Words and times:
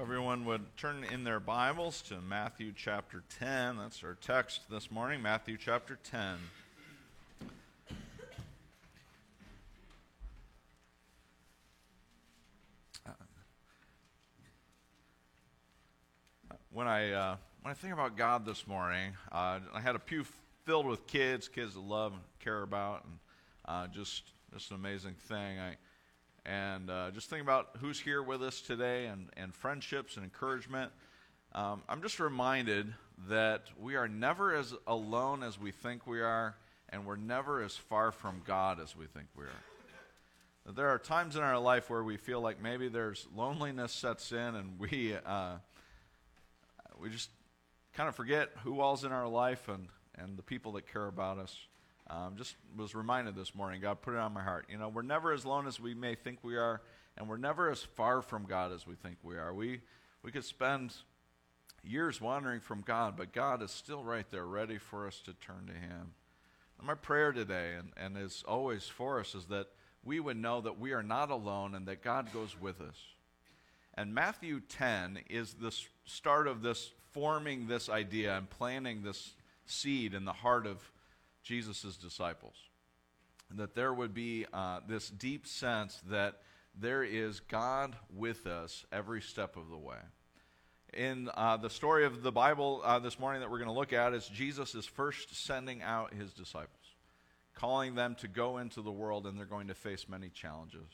Everyone 0.00 0.44
would 0.44 0.76
turn 0.76 1.02
in 1.02 1.24
their 1.24 1.40
Bibles 1.40 2.02
to 2.02 2.20
Matthew 2.20 2.72
chapter 2.72 3.24
10. 3.40 3.78
That's 3.78 4.04
our 4.04 4.14
text 4.14 4.60
this 4.70 4.92
morning, 4.92 5.20
Matthew 5.20 5.56
chapter 5.58 5.98
10. 6.04 6.36
When 16.70 16.86
I, 16.86 17.10
uh, 17.10 17.36
when 17.62 17.72
I 17.72 17.74
think 17.74 17.92
about 17.92 18.16
God 18.16 18.46
this 18.46 18.68
morning, 18.68 19.14
uh, 19.32 19.58
I 19.74 19.80
had 19.80 19.96
a 19.96 19.98
pew 19.98 20.24
filled 20.64 20.86
with 20.86 21.08
kids, 21.08 21.48
kids 21.48 21.74
that 21.74 21.80
love 21.80 22.12
and 22.12 22.22
care 22.38 22.62
about, 22.62 23.04
and 23.04 23.18
uh, 23.64 23.88
just, 23.88 24.30
just 24.52 24.70
an 24.70 24.76
amazing 24.76 25.14
thing. 25.26 25.58
I, 25.58 25.74
and 26.48 26.90
uh, 26.90 27.10
just 27.10 27.28
think 27.28 27.42
about 27.42 27.68
who's 27.80 28.00
here 28.00 28.22
with 28.22 28.42
us 28.42 28.60
today 28.60 29.06
and, 29.06 29.28
and 29.36 29.54
friendships 29.54 30.16
and 30.16 30.24
encouragement. 30.24 30.90
Um, 31.52 31.82
I'm 31.88 32.00
just 32.00 32.20
reminded 32.20 32.94
that 33.28 33.64
we 33.78 33.96
are 33.96 34.08
never 34.08 34.54
as 34.54 34.74
alone 34.86 35.42
as 35.42 35.60
we 35.60 35.72
think 35.72 36.06
we 36.06 36.20
are, 36.20 36.56
and 36.88 37.04
we're 37.04 37.16
never 37.16 37.62
as 37.62 37.76
far 37.76 38.12
from 38.12 38.40
God 38.46 38.80
as 38.80 38.96
we 38.96 39.06
think 39.06 39.26
we 39.36 39.44
are. 39.44 40.72
There 40.74 40.88
are 40.88 40.98
times 40.98 41.36
in 41.36 41.42
our 41.42 41.58
life 41.58 41.88
where 41.88 42.02
we 42.04 42.16
feel 42.16 42.40
like 42.40 42.62
maybe 42.62 42.88
there's 42.88 43.26
loneliness 43.34 43.92
sets 43.92 44.32
in, 44.32 44.38
and 44.38 44.78
we 44.78 45.14
uh, 45.14 45.56
we 47.00 47.10
just 47.10 47.30
kind 47.94 48.08
of 48.08 48.14
forget 48.14 48.50
who 48.64 48.80
all's 48.80 49.04
in 49.04 49.12
our 49.12 49.28
life 49.28 49.68
and, 49.68 49.88
and 50.16 50.36
the 50.36 50.42
people 50.42 50.72
that 50.72 50.90
care 50.92 51.06
about 51.06 51.38
us. 51.38 51.56
Um, 52.10 52.36
just 52.36 52.56
was 52.76 52.94
reminded 52.94 53.36
this 53.36 53.54
morning, 53.54 53.82
God 53.82 54.00
put 54.00 54.14
it 54.14 54.20
on 54.20 54.32
my 54.32 54.42
heart. 54.42 54.66
You 54.70 54.78
know, 54.78 54.88
we're 54.88 55.02
never 55.02 55.32
as 55.32 55.44
alone 55.44 55.66
as 55.66 55.78
we 55.78 55.92
may 55.94 56.14
think 56.14 56.38
we 56.42 56.56
are, 56.56 56.80
and 57.16 57.28
we're 57.28 57.36
never 57.36 57.70
as 57.70 57.82
far 57.82 58.22
from 58.22 58.44
God 58.44 58.72
as 58.72 58.86
we 58.86 58.94
think 58.94 59.18
we 59.22 59.36
are. 59.36 59.52
We, 59.52 59.80
we 60.22 60.32
could 60.32 60.44
spend 60.44 60.94
years 61.82 62.20
wandering 62.20 62.60
from 62.60 62.80
God, 62.80 63.16
but 63.16 63.32
God 63.32 63.62
is 63.62 63.70
still 63.70 64.02
right 64.02 64.24
there, 64.30 64.46
ready 64.46 64.78
for 64.78 65.06
us 65.06 65.20
to 65.26 65.34
turn 65.34 65.66
to 65.66 65.72
Him. 65.74 66.12
And 66.78 66.86
my 66.86 66.94
prayer 66.94 67.32
today, 67.32 67.74
and, 67.78 67.90
and 67.96 68.16
is 68.16 68.42
always 68.48 68.84
for 68.84 69.20
us, 69.20 69.34
is 69.34 69.46
that 69.46 69.66
we 70.02 70.18
would 70.18 70.36
know 70.38 70.62
that 70.62 70.78
we 70.78 70.92
are 70.92 71.02
not 71.02 71.30
alone 71.30 71.74
and 71.74 71.86
that 71.88 72.02
God 72.02 72.32
goes 72.32 72.58
with 72.58 72.80
us. 72.80 72.96
And 73.94 74.14
Matthew 74.14 74.60
10 74.60 75.18
is 75.28 75.54
the 75.54 75.76
start 76.06 76.46
of 76.46 76.62
this 76.62 76.90
forming 77.12 77.66
this 77.66 77.88
idea 77.88 78.36
and 78.36 78.48
planting 78.48 79.02
this 79.02 79.34
seed 79.66 80.14
in 80.14 80.24
the 80.24 80.32
heart 80.32 80.66
of 80.66 80.90
Jesus' 81.42 81.96
disciples. 81.96 82.54
That 83.50 83.74
there 83.74 83.94
would 83.94 84.12
be 84.12 84.46
uh, 84.52 84.80
this 84.86 85.08
deep 85.08 85.46
sense 85.46 86.00
that 86.10 86.42
there 86.78 87.02
is 87.02 87.40
God 87.40 87.96
with 88.14 88.46
us 88.46 88.84
every 88.92 89.22
step 89.22 89.56
of 89.56 89.68
the 89.70 89.78
way. 89.78 89.98
In 90.94 91.28
uh, 91.34 91.56
the 91.56 91.70
story 91.70 92.04
of 92.06 92.22
the 92.22 92.32
Bible 92.32 92.80
uh, 92.84 92.98
this 92.98 93.18
morning 93.18 93.40
that 93.40 93.50
we're 93.50 93.58
going 93.58 93.68
to 93.68 93.74
look 93.74 93.92
at, 93.92 94.14
is 94.14 94.26
Jesus 94.26 94.74
is 94.74 94.86
first 94.86 95.44
sending 95.44 95.82
out 95.82 96.14
his 96.14 96.32
disciples, 96.32 96.94
calling 97.54 97.94
them 97.94 98.14
to 98.16 98.28
go 98.28 98.58
into 98.58 98.80
the 98.80 98.92
world, 98.92 99.26
and 99.26 99.38
they're 99.38 99.44
going 99.44 99.68
to 99.68 99.74
face 99.74 100.06
many 100.08 100.28
challenges. 100.30 100.88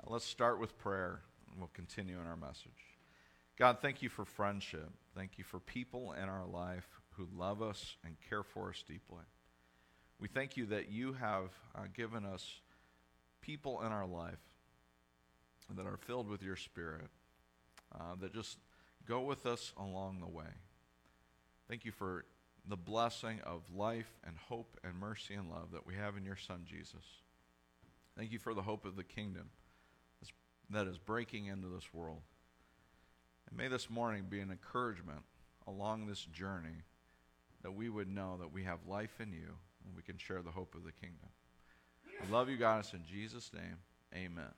Uh, 0.00 0.12
let's 0.12 0.26
start 0.26 0.60
with 0.60 0.78
prayer, 0.78 1.20
and 1.50 1.58
we'll 1.58 1.70
continue 1.72 2.18
in 2.20 2.26
our 2.26 2.36
message. 2.36 2.96
God, 3.58 3.78
thank 3.80 4.02
you 4.02 4.10
for 4.10 4.26
friendship. 4.26 4.90
Thank 5.14 5.38
you 5.38 5.44
for 5.44 5.60
people 5.60 6.12
in 6.12 6.28
our 6.28 6.46
life 6.46 6.86
who 7.12 7.26
love 7.34 7.62
us 7.62 7.96
and 8.04 8.16
care 8.28 8.42
for 8.42 8.68
us 8.68 8.84
deeply. 8.86 9.22
We 10.20 10.28
thank 10.28 10.56
you 10.56 10.66
that 10.66 10.90
you 10.90 11.12
have 11.14 11.50
uh, 11.74 11.82
given 11.94 12.24
us 12.24 12.60
people 13.40 13.82
in 13.82 13.92
our 13.92 14.06
life 14.06 14.40
that 15.74 15.86
are 15.86 15.96
filled 15.96 16.28
with 16.28 16.42
your 16.42 16.56
spirit, 16.56 17.08
uh, 17.94 18.14
that 18.20 18.32
just 18.32 18.58
go 19.06 19.20
with 19.20 19.46
us 19.46 19.72
along 19.76 20.20
the 20.20 20.28
way. 20.28 20.46
Thank 21.68 21.84
you 21.84 21.92
for 21.92 22.24
the 22.68 22.76
blessing 22.76 23.40
of 23.44 23.62
life 23.74 24.10
and 24.24 24.36
hope 24.48 24.78
and 24.82 24.94
mercy 24.94 25.34
and 25.34 25.50
love 25.50 25.72
that 25.72 25.86
we 25.86 25.94
have 25.94 26.16
in 26.16 26.24
your 26.24 26.36
Son, 26.36 26.64
Jesus. 26.64 27.04
Thank 28.16 28.32
you 28.32 28.38
for 28.38 28.54
the 28.54 28.62
hope 28.62 28.84
of 28.84 28.96
the 28.96 29.04
kingdom 29.04 29.50
that 30.70 30.86
is 30.86 30.98
breaking 30.98 31.46
into 31.46 31.68
this 31.68 31.92
world. 31.92 32.22
And 33.48 33.56
may 33.56 33.68
this 33.68 33.88
morning 33.88 34.26
be 34.28 34.40
an 34.40 34.50
encouragement 34.50 35.20
along 35.66 36.06
this 36.06 36.24
journey 36.24 36.82
that 37.62 37.72
we 37.72 37.88
would 37.88 38.08
know 38.08 38.36
that 38.40 38.52
we 38.52 38.64
have 38.64 38.78
life 38.88 39.20
in 39.20 39.32
you 39.32 39.54
and 39.86 39.96
we 39.96 40.02
can 40.02 40.18
share 40.18 40.42
the 40.42 40.50
hope 40.50 40.74
of 40.74 40.84
the 40.84 40.92
kingdom. 40.92 41.28
I 42.20 42.32
love 42.32 42.48
you 42.48 42.56
guys 42.56 42.92
in 42.92 43.00
Jesus' 43.10 43.50
name. 43.54 43.76
Amen. 44.14 44.52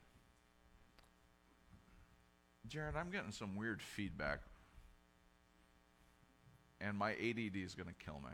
Jared, 2.67 2.95
I'm 2.95 3.09
getting 3.09 3.31
some 3.31 3.55
weird 3.55 3.81
feedback. 3.81 4.39
And 6.81 6.97
my 6.97 7.11
ADD 7.11 7.55
is 7.55 7.75
going 7.75 7.89
to 7.89 8.05
kill 8.05 8.21
me. 8.23 8.31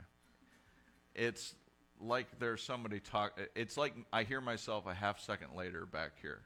It's 1.16 1.56
like 2.00 2.28
there's 2.40 2.62
somebody 2.62 3.00
talk. 3.00 3.40
It's 3.56 3.78
like 3.78 3.94
I 4.14 4.24
hear 4.24 4.42
myself 4.42 4.86
a 4.86 4.94
half 4.94 5.20
second 5.20 5.56
later 5.56 5.86
back 5.86 6.12
here. 6.22 6.42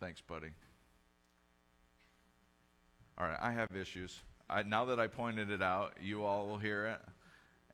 Thanks, 0.00 0.20
buddy. 0.20 0.48
All 3.16 3.26
right, 3.26 3.38
I 3.40 3.52
have 3.52 3.68
issues. 3.76 4.18
I, 4.50 4.64
now 4.64 4.86
that 4.86 4.98
I 4.98 5.06
pointed 5.06 5.50
it 5.50 5.62
out, 5.62 5.94
you 6.02 6.24
all 6.24 6.48
will 6.48 6.58
hear 6.58 6.86
it 6.86 7.00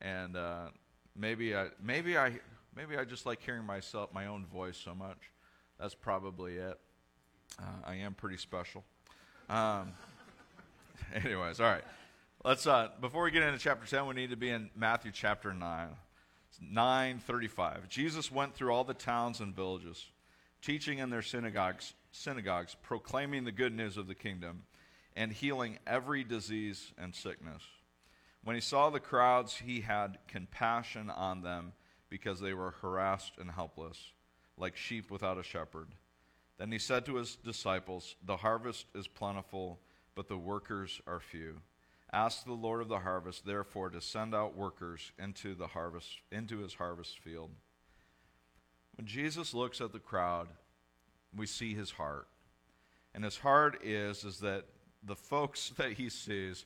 and 0.01 0.37
uh, 0.37 0.67
maybe 1.17 1.55
I 1.55 1.69
maybe 1.83 2.17
I 2.17 2.33
maybe 2.75 2.97
I 2.97 3.05
just 3.05 3.27
like 3.27 3.43
hearing 3.43 3.65
myself 3.65 4.13
my 4.13 4.27
own 4.27 4.47
voice 4.47 4.77
so 4.77 4.95
much. 4.95 5.19
That's 5.79 5.95
probably 5.95 6.57
it. 6.57 6.79
Uh, 7.59 7.65
I 7.87 7.97
am 7.97 8.15
pretty 8.15 8.37
special. 8.37 8.85
Um, 9.49 9.93
anyways, 11.15 11.61
all 11.61 11.67
right. 11.67 11.85
Let's 12.45 12.67
uh, 12.67 12.89
before 13.01 13.25
we 13.25 13.31
get 13.31 13.43
into 13.43 13.59
chapter 13.59 13.87
ten, 13.87 14.07
we 14.07 14.15
need 14.15 14.31
to 14.31 14.37
be 14.37 14.51
in 14.51 14.71
Matthew 14.75 15.13
chapter 15.13 15.53
nine. 15.53 15.89
Nine 16.61 17.21
thirty-five. 17.21 17.89
Jesus 17.89 18.31
went 18.31 18.55
through 18.55 18.71
all 18.71 18.85
the 18.85 18.95
towns 18.95 19.41
and 19.41 19.55
villages, 19.55 20.05
teaching 20.61 20.99
in 20.99 21.09
their 21.09 21.23
synagogues, 21.23 21.95
synagogues, 22.13 22.77
proclaiming 22.83 23.45
the 23.45 23.53
good 23.53 23.75
news 23.75 23.97
of 23.97 24.07
the 24.07 24.15
kingdom, 24.15 24.65
and 25.17 25.33
healing 25.33 25.79
every 25.87 26.23
disease 26.23 26.93
and 26.99 27.15
sickness. 27.15 27.63
When 28.43 28.57
he 28.57 28.61
saw 28.61 28.91
the 28.91 29.01
crowds, 29.01 29.57
he 29.57 29.81
had 29.81 30.19
compassion 30.27 31.11
on 31.11 31.43
them 31.43 31.73
because 32.09 32.41
they 32.41 32.55
were 32.55 32.75
harassed 32.83 33.35
and 33.39 33.51
helpless, 33.51 34.13
like 34.57 34.77
sheep 34.77 35.11
without 35.11 35.39
a 35.39 35.43
shepherd. 35.43 35.89
Then 36.59 36.73
he 36.73 36.79
said 36.79 37.07
to 37.07 37.17
his 37.17 37.37
disciples, 37.37 38.17
The 38.25 38.39
harvest 38.39 38.87
is 38.95 39.09
plentiful, 39.09 39.81
but 40.15 40.29
the 40.29 40.39
workers 40.39 41.01
are 41.07 41.21
few. 41.21 41.61
Ask 42.13 42.45
the 42.45 42.53
Lord 42.53 42.83
of 42.83 42.89
the 42.89 42.99
harvest, 42.99 43.47
therefore, 43.47 43.89
to 43.91 44.01
send 44.01 44.35
out 44.35 44.57
workers 44.57 45.13
into 45.19 45.55
the 45.55 45.69
harvest, 45.69 46.09
into 46.33 46.59
his 46.59 46.75
harvest 46.75 47.19
field. 47.21 47.51
When 48.97 49.07
Jesus 49.07 49.55
looks 49.55 49.81
at 49.81 49.93
the 49.93 50.01
crowd, 50.01 50.49
we 51.35 51.47
see 51.47 51.75
his 51.75 51.93
heart. 51.93 52.27
And 53.15 53.25
his 53.25 53.39
heart 53.39 53.85
is, 53.85 54.25
is 54.25 54.41
that 54.41 54.67
the 55.03 55.17
folks 55.17 55.71
that 55.77 55.93
he 55.93 56.09
sees 56.09 56.65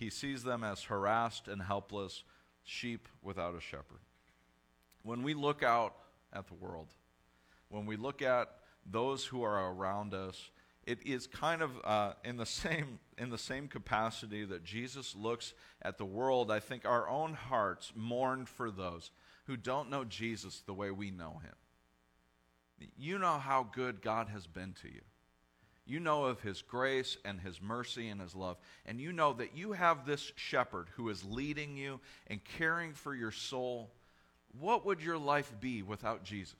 he 0.00 0.08
sees 0.08 0.42
them 0.42 0.64
as 0.64 0.84
harassed 0.84 1.46
and 1.46 1.60
helpless 1.60 2.24
sheep 2.64 3.06
without 3.22 3.54
a 3.54 3.60
shepherd. 3.60 4.00
When 5.02 5.22
we 5.22 5.34
look 5.34 5.62
out 5.62 5.94
at 6.32 6.48
the 6.48 6.54
world, 6.54 6.88
when 7.68 7.84
we 7.84 7.96
look 7.96 8.22
at 8.22 8.48
those 8.90 9.26
who 9.26 9.42
are 9.42 9.70
around 9.70 10.14
us, 10.14 10.50
it 10.86 11.00
is 11.04 11.26
kind 11.26 11.60
of 11.60 11.72
uh, 11.84 12.14
in 12.24 12.38
the 12.38 12.46
same 12.62 12.98
in 13.18 13.28
the 13.28 13.36
same 13.36 13.68
capacity 13.68 14.42
that 14.46 14.64
Jesus 14.64 15.14
looks 15.14 15.52
at 15.82 15.98
the 15.98 16.06
world. 16.06 16.50
I 16.50 16.60
think 16.60 16.86
our 16.86 17.06
own 17.06 17.34
hearts 17.34 17.92
mourn 17.94 18.46
for 18.46 18.70
those 18.70 19.10
who 19.44 19.58
don't 19.58 19.90
know 19.90 20.04
Jesus 20.04 20.62
the 20.64 20.72
way 20.72 20.90
we 20.90 21.10
know 21.10 21.42
him. 21.44 22.88
You 22.96 23.18
know 23.18 23.36
how 23.36 23.68
good 23.70 24.00
God 24.00 24.28
has 24.28 24.46
been 24.46 24.72
to 24.80 24.88
you. 24.88 25.02
You 25.90 25.98
know 25.98 26.26
of 26.26 26.40
his 26.40 26.62
grace 26.62 27.16
and 27.24 27.40
his 27.40 27.60
mercy 27.60 28.10
and 28.10 28.20
his 28.20 28.36
love. 28.36 28.58
And 28.86 29.00
you 29.00 29.12
know 29.12 29.32
that 29.32 29.56
you 29.56 29.72
have 29.72 30.06
this 30.06 30.30
shepherd 30.36 30.86
who 30.94 31.08
is 31.08 31.24
leading 31.24 31.76
you 31.76 31.98
and 32.28 32.38
caring 32.56 32.92
for 32.92 33.12
your 33.12 33.32
soul. 33.32 33.90
What 34.60 34.86
would 34.86 35.02
your 35.02 35.18
life 35.18 35.52
be 35.58 35.82
without 35.82 36.22
Jesus? 36.22 36.54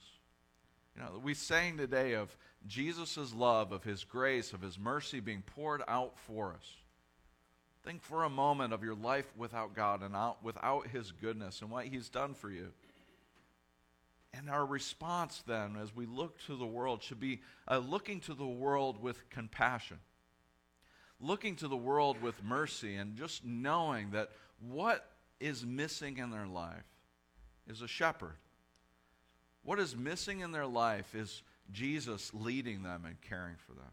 You 0.97 1.03
know, 1.03 1.21
we 1.23 1.35
sang 1.35 1.77
today 1.77 2.15
of 2.15 2.37
Jesus' 2.67 3.32
love, 3.32 3.71
of 3.71 3.85
his 3.85 4.03
grace, 4.03 4.53
of 4.53 4.62
his 4.62 4.77
mercy 4.77 5.21
being 5.21 5.44
poured 5.55 5.82
out 5.87 6.19
for 6.19 6.53
us. 6.53 6.67
Think 7.85 8.03
for 8.03 8.25
a 8.25 8.29
moment 8.29 8.73
of 8.73 8.82
your 8.82 8.97
life 8.97 9.31
without 9.37 9.77
God 9.77 10.03
and 10.03 10.17
out, 10.17 10.43
without 10.43 10.88
his 10.88 11.12
goodness 11.12 11.62
and 11.62 11.71
what 11.71 11.87
he's 11.87 12.09
done 12.09 12.35
for 12.35 12.50
you. 12.50 12.73
And 14.32 14.49
our 14.49 14.65
response 14.65 15.43
then, 15.47 15.77
as 15.77 15.94
we 15.94 16.06
look 16.06 16.38
to 16.47 16.56
the 16.56 16.67
world, 16.67 17.03
should 17.03 17.21
be 17.21 17.41
uh, 17.69 17.79
looking 17.79 18.21
to 18.21 18.35
the 18.35 18.47
world 18.47 19.03
with 19.03 19.29
compassion, 19.29 19.99
looking 21.21 21.56
to 21.56 21.69
the 21.69 21.77
world 21.77 22.23
with 22.23 22.43
mercy, 22.44 22.94
and 22.97 23.17
just 23.17 23.44
knowing 23.44 24.12
that 24.12 24.31
what 24.61 25.11
is 25.41 25.67
missing 25.67 26.19
in 26.19 26.31
their 26.31 26.47
life 26.47 26.85
is 27.67 27.82
a 27.82 27.88
shepherd. 27.88 28.37
What 29.62 29.81
is 29.81 29.97
missing 29.97 30.41
in 30.41 30.53
their 30.53 30.67
life 30.67 31.15
is 31.15 31.43
Jesus 31.73 32.32
leading 32.32 32.82
them 32.82 33.05
and 33.05 33.21
caring 33.21 33.56
for 33.56 33.73
them. 33.73 33.93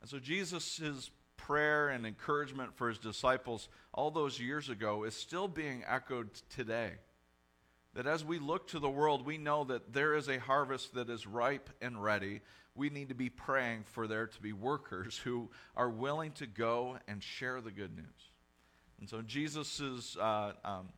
And 0.00 0.08
so 0.08 0.18
Jesus' 0.18 1.10
prayer 1.36 1.88
and 1.88 2.06
encouragement 2.06 2.76
for 2.76 2.88
his 2.88 2.98
disciples 2.98 3.68
all 3.92 4.10
those 4.10 4.38
years 4.38 4.68
ago 4.68 5.04
is 5.04 5.14
still 5.14 5.48
being 5.48 5.82
echoed 5.88 6.30
today. 6.50 6.92
That 7.94 8.06
as 8.06 8.24
we 8.24 8.38
look 8.38 8.68
to 8.68 8.78
the 8.78 8.88
world, 8.88 9.26
we 9.26 9.36
know 9.36 9.64
that 9.64 9.92
there 9.92 10.14
is 10.14 10.28
a 10.28 10.38
harvest 10.38 10.94
that 10.94 11.10
is 11.10 11.26
ripe 11.26 11.70
and 11.80 12.02
ready. 12.02 12.40
We 12.74 12.88
need 12.88 13.08
to 13.08 13.14
be 13.14 13.30
praying 13.30 13.84
for 13.92 14.06
there 14.06 14.28
to 14.28 14.40
be 14.40 14.52
workers 14.52 15.16
who 15.18 15.50
are 15.76 15.90
willing 15.90 16.32
to 16.32 16.46
go 16.46 16.98
and 17.08 17.22
share 17.22 17.60
the 17.60 17.72
good 17.72 17.94
news. 17.96 18.30
And 19.00 19.08
so 19.08 19.22
Jesus' 19.22 20.16
uh, 20.16 20.52
um, 20.64 20.88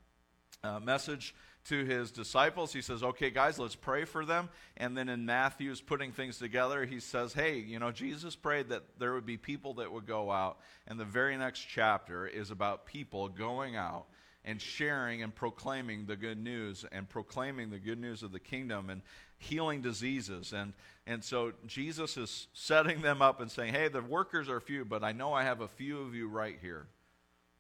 uh, 0.62 0.80
message 0.80 1.34
to 1.64 1.84
his 1.84 2.10
disciples. 2.10 2.72
He 2.72 2.82
says, 2.82 3.02
Okay, 3.02 3.30
guys, 3.30 3.58
let's 3.58 3.74
pray 3.74 4.04
for 4.04 4.24
them. 4.24 4.48
And 4.76 4.96
then 4.96 5.08
in 5.08 5.26
Matthew's 5.26 5.80
putting 5.80 6.12
things 6.12 6.38
together, 6.38 6.84
he 6.84 7.00
says, 7.00 7.32
Hey, 7.32 7.58
you 7.58 7.78
know, 7.78 7.92
Jesus 7.92 8.36
prayed 8.36 8.68
that 8.70 8.82
there 8.98 9.14
would 9.14 9.26
be 9.26 9.36
people 9.36 9.74
that 9.74 9.92
would 9.92 10.06
go 10.06 10.30
out. 10.30 10.58
And 10.86 10.98
the 10.98 11.04
very 11.04 11.36
next 11.36 11.60
chapter 11.60 12.26
is 12.26 12.50
about 12.50 12.86
people 12.86 13.28
going 13.28 13.76
out 13.76 14.06
and 14.44 14.60
sharing 14.60 15.22
and 15.22 15.34
proclaiming 15.34 16.06
the 16.06 16.16
good 16.16 16.38
news 16.38 16.84
and 16.90 17.08
proclaiming 17.08 17.70
the 17.70 17.78
good 17.78 17.98
news 17.98 18.22
of 18.22 18.32
the 18.32 18.40
kingdom 18.40 18.90
and 18.90 19.02
healing 19.38 19.80
diseases. 19.80 20.52
And, 20.52 20.72
and 21.06 21.22
so 21.22 21.52
Jesus 21.66 22.16
is 22.16 22.48
setting 22.52 23.02
them 23.02 23.22
up 23.22 23.40
and 23.40 23.50
saying, 23.50 23.74
Hey, 23.74 23.88
the 23.88 24.02
workers 24.02 24.48
are 24.48 24.60
few, 24.60 24.84
but 24.84 25.04
I 25.04 25.12
know 25.12 25.32
I 25.32 25.44
have 25.44 25.60
a 25.60 25.68
few 25.68 26.00
of 26.00 26.14
you 26.14 26.28
right 26.28 26.58
here. 26.60 26.86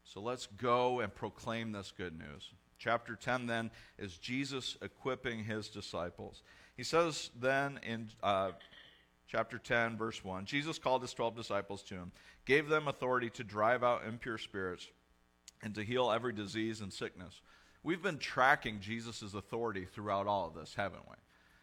So 0.04 0.20
let's 0.20 0.46
go 0.58 1.00
and 1.00 1.14
proclaim 1.14 1.72
this 1.72 1.92
good 1.96 2.18
news. 2.18 2.50
Chapter 2.78 3.14
10 3.14 3.46
then 3.46 3.70
is 3.98 4.16
Jesus 4.16 4.76
equipping 4.82 5.44
his 5.44 5.68
disciples. 5.68 6.42
He 6.76 6.82
says 6.82 7.30
then 7.38 7.78
in 7.84 8.08
uh, 8.24 8.52
chapter 9.28 9.58
10, 9.58 9.96
verse 9.96 10.24
1 10.24 10.46
Jesus 10.46 10.80
called 10.80 11.02
his 11.02 11.14
12 11.14 11.36
disciples 11.36 11.82
to 11.84 11.94
him, 11.94 12.10
gave 12.44 12.68
them 12.68 12.88
authority 12.88 13.30
to 13.30 13.44
drive 13.44 13.84
out 13.84 14.04
impure 14.04 14.38
spirits 14.38 14.88
and 15.62 15.74
to 15.74 15.84
heal 15.84 16.10
every 16.10 16.32
disease 16.32 16.80
and 16.80 16.92
sickness. 16.92 17.40
We've 17.82 18.02
been 18.02 18.18
tracking 18.18 18.80
Jesus' 18.80 19.34
authority 19.34 19.84
throughout 19.84 20.26
all 20.26 20.46
of 20.46 20.54
this, 20.54 20.74
haven't 20.74 21.08
we? 21.08 21.16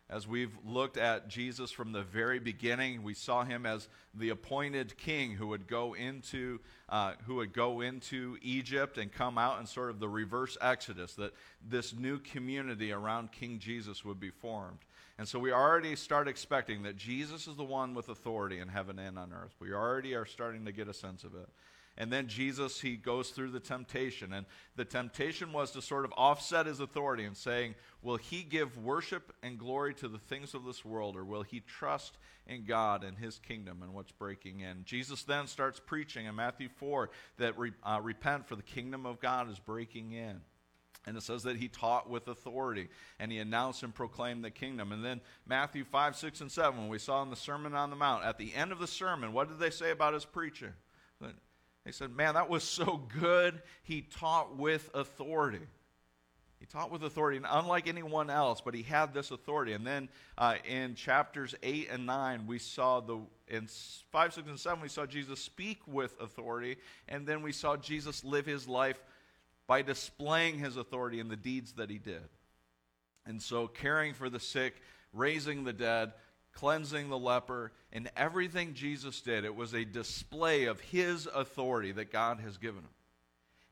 As 0.10 0.28
we've 0.28 0.58
looked 0.66 0.98
at 0.98 1.28
Jesus 1.28 1.70
from 1.70 1.92
the 1.92 2.02
very 2.02 2.40
beginning, 2.40 3.04
we 3.04 3.14
saw 3.14 3.46
him 3.46 3.68
as 3.68 3.88
the 4.16 4.30
appointed 4.30 4.98
king 4.98 5.34
who 5.34 5.48
would 5.48 5.68
go 5.68 5.94
into 5.94 6.60
uh, 6.90 7.14
who 7.28 7.36
would 7.36 7.54
go 7.54 7.82
into 7.82 8.36
Egypt 8.42 8.98
and 8.98 9.12
come 9.12 9.38
out 9.38 9.60
in 9.60 9.68
sort 9.68 9.92
of 9.92 10.00
the 10.00 10.10
reverse 10.10 10.58
exodus. 10.62 11.14
That 11.14 11.34
this 11.64 11.94
new 11.94 12.18
community 12.18 12.92
around 12.92 13.32
King 13.32 13.60
Jesus 13.60 14.04
would 14.04 14.20
be 14.20 14.32
formed. 14.32 14.80
And 15.20 15.28
so 15.28 15.38
we 15.38 15.52
already 15.52 15.96
start 15.96 16.28
expecting 16.28 16.82
that 16.84 16.96
Jesus 16.98 17.48
is 17.48 17.56
the 17.56 17.64
one 17.64 17.94
with 17.94 18.10
authority 18.10 18.58
in 18.60 18.68
heaven 18.68 18.98
and 18.98 19.20
on 19.20 19.32
earth. 19.32 19.54
We 19.60 19.74
already 19.74 20.16
are 20.16 20.26
starting 20.26 20.66
to 20.66 20.72
get 20.72 20.88
a 20.88 20.94
sense 20.94 21.24
of 21.24 21.36
it. 21.36 21.50
And 22.00 22.12
then 22.14 22.28
Jesus, 22.28 22.80
he 22.80 22.96
goes 22.96 23.30
through 23.30 23.52
the 23.52 23.60
temptation. 23.60 24.32
And 24.32 24.46
the 24.78 24.86
temptation 24.86 25.52
was 25.52 25.72
to 25.72 25.82
sort 25.82 26.06
of 26.06 26.14
offset 26.16 26.66
his 26.66 26.80
authority 26.80 27.26
and 27.26 27.36
saying, 27.36 27.76
Will 28.02 28.16
he 28.16 28.44
give 28.44 28.78
worship 28.78 29.34
and 29.44 29.60
glory 29.60 29.94
to 29.96 30.08
the 30.08 30.18
things 30.18 30.54
of 30.54 30.64
this 30.64 30.86
world, 30.86 31.18
or 31.18 31.26
will 31.26 31.44
he 31.44 31.60
trust 31.60 32.18
in 32.48 32.64
God 32.64 33.04
and 33.04 33.18
his 33.18 33.38
kingdom 33.38 33.84
and 33.84 33.94
what's 33.94 34.14
breaking 34.14 34.62
in? 34.62 34.86
Jesus 34.86 35.24
then 35.24 35.46
starts 35.46 35.82
preaching 35.86 36.26
in 36.26 36.36
Matthew 36.36 36.70
4 36.70 37.10
that 37.38 37.56
uh, 37.84 38.00
repent, 38.02 38.48
for 38.48 38.56
the 38.56 38.64
kingdom 38.64 39.06
of 39.06 39.20
God 39.20 39.52
is 39.52 39.60
breaking 39.60 40.14
in. 40.14 40.40
And 41.06 41.18
it 41.18 41.24
says 41.24 41.44
that 41.44 41.58
he 41.58 41.68
taught 41.68 42.10
with 42.10 42.28
authority 42.30 42.88
and 43.20 43.32
he 43.32 43.40
announced 43.40 43.84
and 43.84 43.94
proclaimed 43.94 44.44
the 44.44 44.52
kingdom. 44.52 44.94
And 44.94 45.04
then 45.04 45.20
Matthew 45.46 45.84
5, 45.84 46.16
6, 46.16 46.42
and 46.42 46.52
7, 46.52 46.88
we 46.88 47.00
saw 47.00 47.22
in 47.24 47.30
the 47.30 47.36
Sermon 47.36 47.74
on 47.74 47.90
the 47.90 47.96
Mount, 47.98 48.24
at 48.24 48.38
the 48.38 48.54
end 48.54 48.72
of 48.72 48.80
the 48.80 48.88
sermon, 48.88 49.34
what 49.34 49.50
did 49.50 49.60
they 49.60 49.70
say 49.70 49.92
about 49.92 50.14
his 50.14 50.26
preaching? 50.26 50.74
They 51.86 51.92
said, 51.92 52.16
Man, 52.16 52.34
that 52.36 52.50
was 52.50 52.64
so 52.64 53.02
good. 53.20 53.62
He 53.84 54.02
taught 54.02 54.58
with 54.58 54.90
authority. 54.94 55.68
He 56.60 56.66
taught 56.66 56.92
with 56.92 57.04
authority, 57.04 57.38
and 57.38 57.46
unlike 57.50 57.88
anyone 57.88 58.30
else, 58.30 58.60
but 58.60 58.74
he 58.74 58.84
had 58.84 59.14
this 59.14 59.32
authority. 59.32 59.72
And 59.72 59.88
then 59.88 60.10
uh, 60.38 60.56
in 60.68 60.94
chapters 60.94 61.56
8 61.64 61.88
and 61.90 62.06
9, 62.06 62.48
we 62.48 62.60
saw 62.60 63.00
the, 63.00 63.20
in 63.48 63.68
5, 64.12 64.34
6, 64.34 64.48
and 64.48 64.60
7, 64.60 64.82
we 64.82 64.90
saw 64.90 65.06
Jesus 65.06 65.40
speak 65.40 65.80
with 65.88 66.20
authority, 66.20 66.76
and 67.08 67.26
then 67.26 67.44
we 67.44 67.54
saw 67.54 67.78
Jesus 67.78 68.26
live 68.26 68.46
his 68.46 68.68
life 68.68 69.02
by 69.68 69.82
displaying 69.82 70.60
his 70.60 70.76
authority 70.76 71.22
in 71.22 71.30
the 71.30 71.38
deeds 71.38 71.72
that 71.74 71.90
he 71.90 71.98
did. 71.98 72.28
And 73.26 73.42
so, 73.42 73.68
caring 73.68 74.14
for 74.14 74.30
the 74.30 74.40
sick, 74.40 74.82
raising 75.14 75.64
the 75.64 75.74
dead, 75.74 76.12
cleansing 76.60 77.10
the 77.10 77.18
leper, 77.18 77.72
and 77.94 78.10
everything 78.18 78.74
Jesus 78.74 79.22
did, 79.22 79.46
it 79.46 79.56
was 79.56 79.74
a 79.74 79.86
display 79.86 80.66
of 80.66 80.82
his 80.82 81.26
authority 81.34 81.94
that 81.94 82.12
God 82.12 82.42
has 82.42 82.58
given 82.58 82.82
him. 82.82 82.90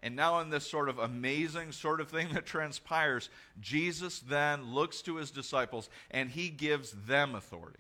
And 0.02 0.16
now, 0.16 0.40
in 0.40 0.50
this 0.50 0.66
sort 0.66 0.88
of 0.88 0.98
amazing 0.98 1.74
sort 1.74 2.00
of 2.00 2.10
thing 2.10 2.30
that 2.34 2.46
transpires, 2.46 3.30
Jesus 3.60 4.20
then 4.20 4.74
looks 4.74 5.02
to 5.02 5.18
his 5.18 5.32
disciples 5.32 5.90
and 6.12 6.30
he 6.30 6.50
gives 6.50 6.92
them 6.92 7.36
authority. 7.36 7.80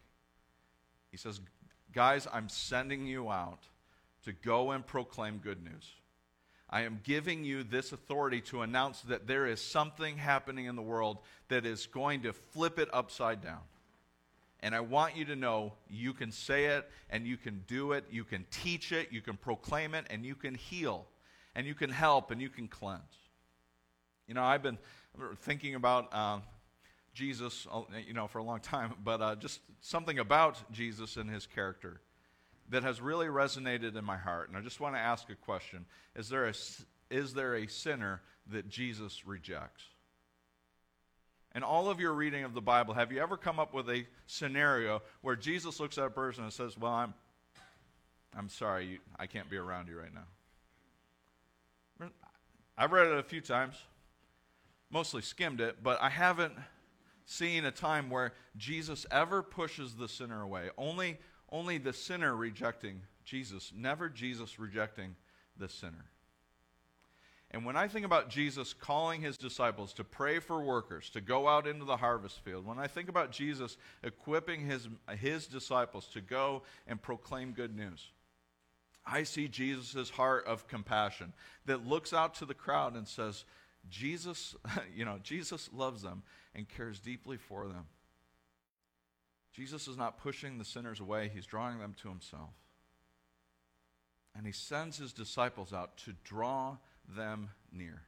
He 1.11 1.17
says, 1.17 1.39
Guys, 1.93 2.27
I'm 2.31 2.49
sending 2.49 3.07
you 3.07 3.31
out 3.31 3.63
to 4.25 4.33
go 4.33 4.71
and 4.71 4.85
proclaim 4.85 5.37
good 5.37 5.63
news. 5.63 5.89
I 6.69 6.81
am 6.81 6.99
giving 7.03 7.45
you 7.45 7.63
this 7.63 7.93
authority 7.93 8.41
to 8.41 8.61
announce 8.61 9.01
that 9.03 9.25
there 9.25 9.47
is 9.47 9.61
something 9.61 10.17
happening 10.17 10.65
in 10.65 10.75
the 10.75 10.81
world 10.81 11.19
that 11.47 11.65
is 11.65 11.87
going 11.87 12.23
to 12.23 12.33
flip 12.33 12.77
it 12.77 12.89
upside 12.91 13.41
down. 13.41 13.61
And 14.61 14.73
I 14.73 14.79
want 14.79 15.15
you 15.15 15.25
to 15.25 15.35
know 15.35 15.73
you 15.89 16.13
can 16.13 16.31
say 16.31 16.65
it 16.65 16.89
and 17.09 17.27
you 17.27 17.37
can 17.37 17.63
do 17.67 17.91
it, 17.91 18.05
you 18.09 18.23
can 18.23 18.45
teach 18.49 18.91
it, 18.91 19.09
you 19.11 19.21
can 19.21 19.37
proclaim 19.37 19.93
it, 19.93 20.05
and 20.09 20.25
you 20.25 20.35
can 20.35 20.55
heal, 20.55 21.05
and 21.55 21.67
you 21.67 21.75
can 21.75 21.89
help, 21.89 22.31
and 22.31 22.41
you 22.41 22.49
can 22.49 22.67
cleanse. 22.67 23.01
You 24.27 24.33
know, 24.33 24.43
I've 24.43 24.63
been 24.63 24.77
thinking 25.41 25.75
about 25.75 26.13
um, 26.13 26.41
Jesus, 27.13 27.67
uh, 27.71 27.81
you 28.05 28.13
know, 28.13 28.27
for 28.27 28.39
a 28.39 28.43
long 28.43 28.59
time, 28.59 28.93
but 29.03 29.21
uh, 29.21 29.35
just 29.35 29.61
something 29.81 30.19
about 30.19 30.71
Jesus 30.71 31.17
and 31.17 31.29
his 31.29 31.45
character 31.45 32.01
that 32.69 32.83
has 32.83 32.99
really 32.99 33.27
resonated 33.27 33.95
in 33.95 34.03
my 34.03 34.17
heart. 34.17 34.49
And 34.49 34.57
I 34.57 34.61
just 34.61 34.79
want 34.79 34.95
to 34.95 34.99
ask 34.99 35.29
a 35.29 35.35
question 35.35 35.85
Is 36.15 36.29
there 36.29 36.45
a, 36.45 36.53
is 37.09 37.33
there 37.33 37.55
a 37.55 37.67
sinner 37.67 38.21
that 38.51 38.69
Jesus 38.69 39.25
rejects? 39.25 39.83
In 41.57 41.63
all 41.63 41.89
of 41.89 41.99
your 41.99 42.13
reading 42.13 42.43
of 42.43 42.53
the 42.53 42.61
Bible, 42.61 42.93
have 42.93 43.11
you 43.11 43.19
ever 43.19 43.35
come 43.35 43.59
up 43.59 43.73
with 43.73 43.89
a 43.89 44.05
scenario 44.27 45.01
where 45.21 45.35
Jesus 45.35 45.79
looks 45.79 45.97
at 45.97 46.05
a 46.05 46.09
person 46.11 46.43
and 46.43 46.53
says, 46.53 46.77
Well, 46.77 46.93
I'm, 46.93 47.15
I'm 48.37 48.47
sorry, 48.47 48.85
you, 48.85 48.99
I 49.17 49.25
can't 49.25 49.49
be 49.49 49.57
around 49.57 49.87
you 49.87 49.97
right 49.97 50.13
now? 50.13 52.09
I've 52.77 52.91
read 52.91 53.07
it 53.07 53.17
a 53.17 53.23
few 53.23 53.41
times, 53.41 53.73
mostly 54.91 55.23
skimmed 55.23 55.59
it, 55.59 55.77
but 55.81 55.99
I 55.99 56.09
haven't 56.09 56.53
seen 57.25 57.65
a 57.65 57.71
time 57.71 58.11
where 58.11 58.33
Jesus 58.55 59.07
ever 59.09 59.41
pushes 59.41 59.95
the 59.95 60.07
sinner 60.07 60.43
away. 60.43 60.69
Only, 60.77 61.17
only 61.51 61.79
the 61.79 61.91
sinner 61.91 62.35
rejecting 62.35 63.01
Jesus, 63.25 63.73
never 63.75 64.09
Jesus 64.09 64.59
rejecting 64.59 65.15
the 65.57 65.67
sinner. 65.67 66.05
And 67.57 67.65
when 67.65 67.75
I 67.75 67.87
think 67.87 68.05
about 68.05 68.29
Jesus 68.29 68.71
calling 68.71 69.19
his 69.19 69.35
disciples 69.35 69.91
to 69.93 70.03
pray 70.03 70.37
for 70.37 70.61
workers, 70.61 71.09
to 71.09 71.21
go 71.21 71.47
out 71.47 71.65
into 71.65 71.85
the 71.85 71.97
harvest 71.97 72.39
field, 72.41 72.67
when 72.67 72.77
I 72.77 72.85
think 72.85 73.09
about 73.09 73.31
Jesus 73.31 73.77
equipping 74.03 74.63
his, 74.63 74.87
his 75.17 75.47
disciples 75.47 76.05
to 76.09 76.21
go 76.21 76.61
and 76.85 77.01
proclaim 77.01 77.53
good 77.53 77.75
news, 77.75 78.11
I 79.07 79.23
see 79.23 79.47
Jesus' 79.47 80.11
heart 80.11 80.45
of 80.45 80.67
compassion 80.67 81.33
that 81.65 81.87
looks 81.87 82.13
out 82.13 82.35
to 82.35 82.45
the 82.45 82.53
crowd 82.53 82.95
and 82.95 83.07
says, 83.07 83.43
Jesus, 83.89 84.55
you 84.95 85.03
know, 85.03 85.17
Jesus 85.23 85.67
loves 85.73 86.03
them 86.03 86.21
and 86.53 86.69
cares 86.69 86.99
deeply 86.99 87.37
for 87.37 87.67
them. 87.67 87.87
Jesus 89.51 89.87
is 89.87 89.97
not 89.97 90.19
pushing 90.19 90.59
the 90.59 90.63
sinners 90.63 90.99
away, 90.99 91.31
he's 91.33 91.47
drawing 91.47 91.79
them 91.79 91.95
to 92.03 92.09
himself. 92.09 92.51
And 94.35 94.45
he 94.45 94.51
sends 94.51 94.99
his 94.99 95.11
disciples 95.11 95.73
out 95.73 95.97
to 96.05 96.13
draw 96.23 96.77
them 97.07 97.49
near. 97.71 98.01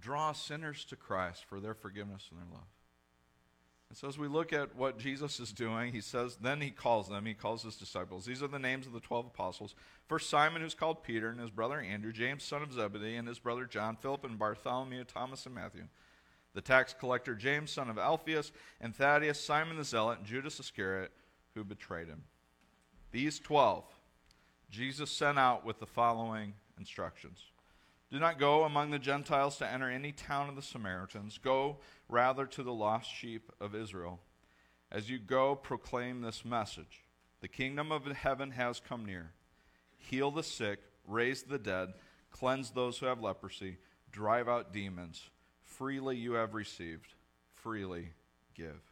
Draw 0.00 0.32
sinners 0.32 0.84
to 0.86 0.96
Christ 0.96 1.44
for 1.44 1.60
their 1.60 1.74
forgiveness 1.74 2.28
and 2.30 2.40
their 2.40 2.48
love. 2.52 2.68
And 3.90 3.98
so, 3.98 4.06
as 4.06 4.16
we 4.16 4.28
look 4.28 4.52
at 4.52 4.76
what 4.76 4.98
Jesus 4.98 5.40
is 5.40 5.52
doing, 5.52 5.92
he 5.92 6.00
says, 6.00 6.36
then 6.40 6.60
he 6.60 6.70
calls 6.70 7.08
them, 7.08 7.26
he 7.26 7.34
calls 7.34 7.64
his 7.64 7.74
disciples. 7.74 8.24
These 8.24 8.40
are 8.40 8.48
the 8.48 8.58
names 8.58 8.86
of 8.86 8.92
the 8.92 9.00
12 9.00 9.26
apostles. 9.26 9.74
First, 10.06 10.30
Simon, 10.30 10.62
who's 10.62 10.74
called 10.74 11.02
Peter, 11.02 11.28
and 11.28 11.40
his 11.40 11.50
brother 11.50 11.80
Andrew, 11.80 12.12
James, 12.12 12.44
son 12.44 12.62
of 12.62 12.72
Zebedee, 12.72 13.16
and 13.16 13.26
his 13.26 13.40
brother 13.40 13.64
John, 13.64 13.96
Philip, 13.96 14.24
and 14.24 14.38
Bartholomew, 14.38 15.04
Thomas, 15.04 15.44
and 15.44 15.56
Matthew. 15.56 15.88
The 16.54 16.60
tax 16.60 16.94
collector 16.98 17.34
James, 17.34 17.72
son 17.72 17.90
of 17.90 17.98
Alphaeus, 17.98 18.52
and 18.80 18.94
Thaddeus, 18.94 19.40
Simon 19.40 19.76
the 19.76 19.84
Zealot, 19.84 20.18
and 20.18 20.26
Judas 20.26 20.60
Iscariot, 20.60 21.10
who 21.54 21.64
betrayed 21.64 22.06
him. 22.06 22.22
These 23.10 23.40
12, 23.40 23.84
Jesus 24.70 25.10
sent 25.10 25.36
out 25.36 25.64
with 25.64 25.80
the 25.80 25.86
following 25.86 26.54
instructions 26.78 27.49
do 28.10 28.18
not 28.18 28.38
go 28.38 28.64
among 28.64 28.90
the 28.90 28.98
Gentiles 28.98 29.56
to 29.58 29.70
enter 29.70 29.88
any 29.88 30.12
town 30.12 30.48
of 30.48 30.56
the 30.56 30.62
Samaritans. 30.62 31.38
Go 31.38 31.78
rather 32.08 32.44
to 32.46 32.62
the 32.62 32.72
lost 32.72 33.08
sheep 33.08 33.52
of 33.60 33.74
Israel. 33.74 34.20
As 34.90 35.08
you 35.08 35.18
go, 35.18 35.54
proclaim 35.54 36.20
this 36.20 36.44
message 36.44 37.04
The 37.40 37.48
kingdom 37.48 37.92
of 37.92 38.04
heaven 38.06 38.50
has 38.50 38.80
come 38.80 39.06
near. 39.06 39.32
Heal 39.96 40.30
the 40.30 40.42
sick, 40.42 40.80
raise 41.06 41.42
the 41.42 41.58
dead, 41.58 41.94
cleanse 42.30 42.70
those 42.70 42.98
who 42.98 43.06
have 43.06 43.20
leprosy, 43.20 43.78
drive 44.10 44.48
out 44.48 44.72
demons. 44.72 45.30
Freely 45.60 46.16
you 46.16 46.32
have 46.32 46.54
received, 46.54 47.14
freely 47.52 48.10
give. 48.54 48.89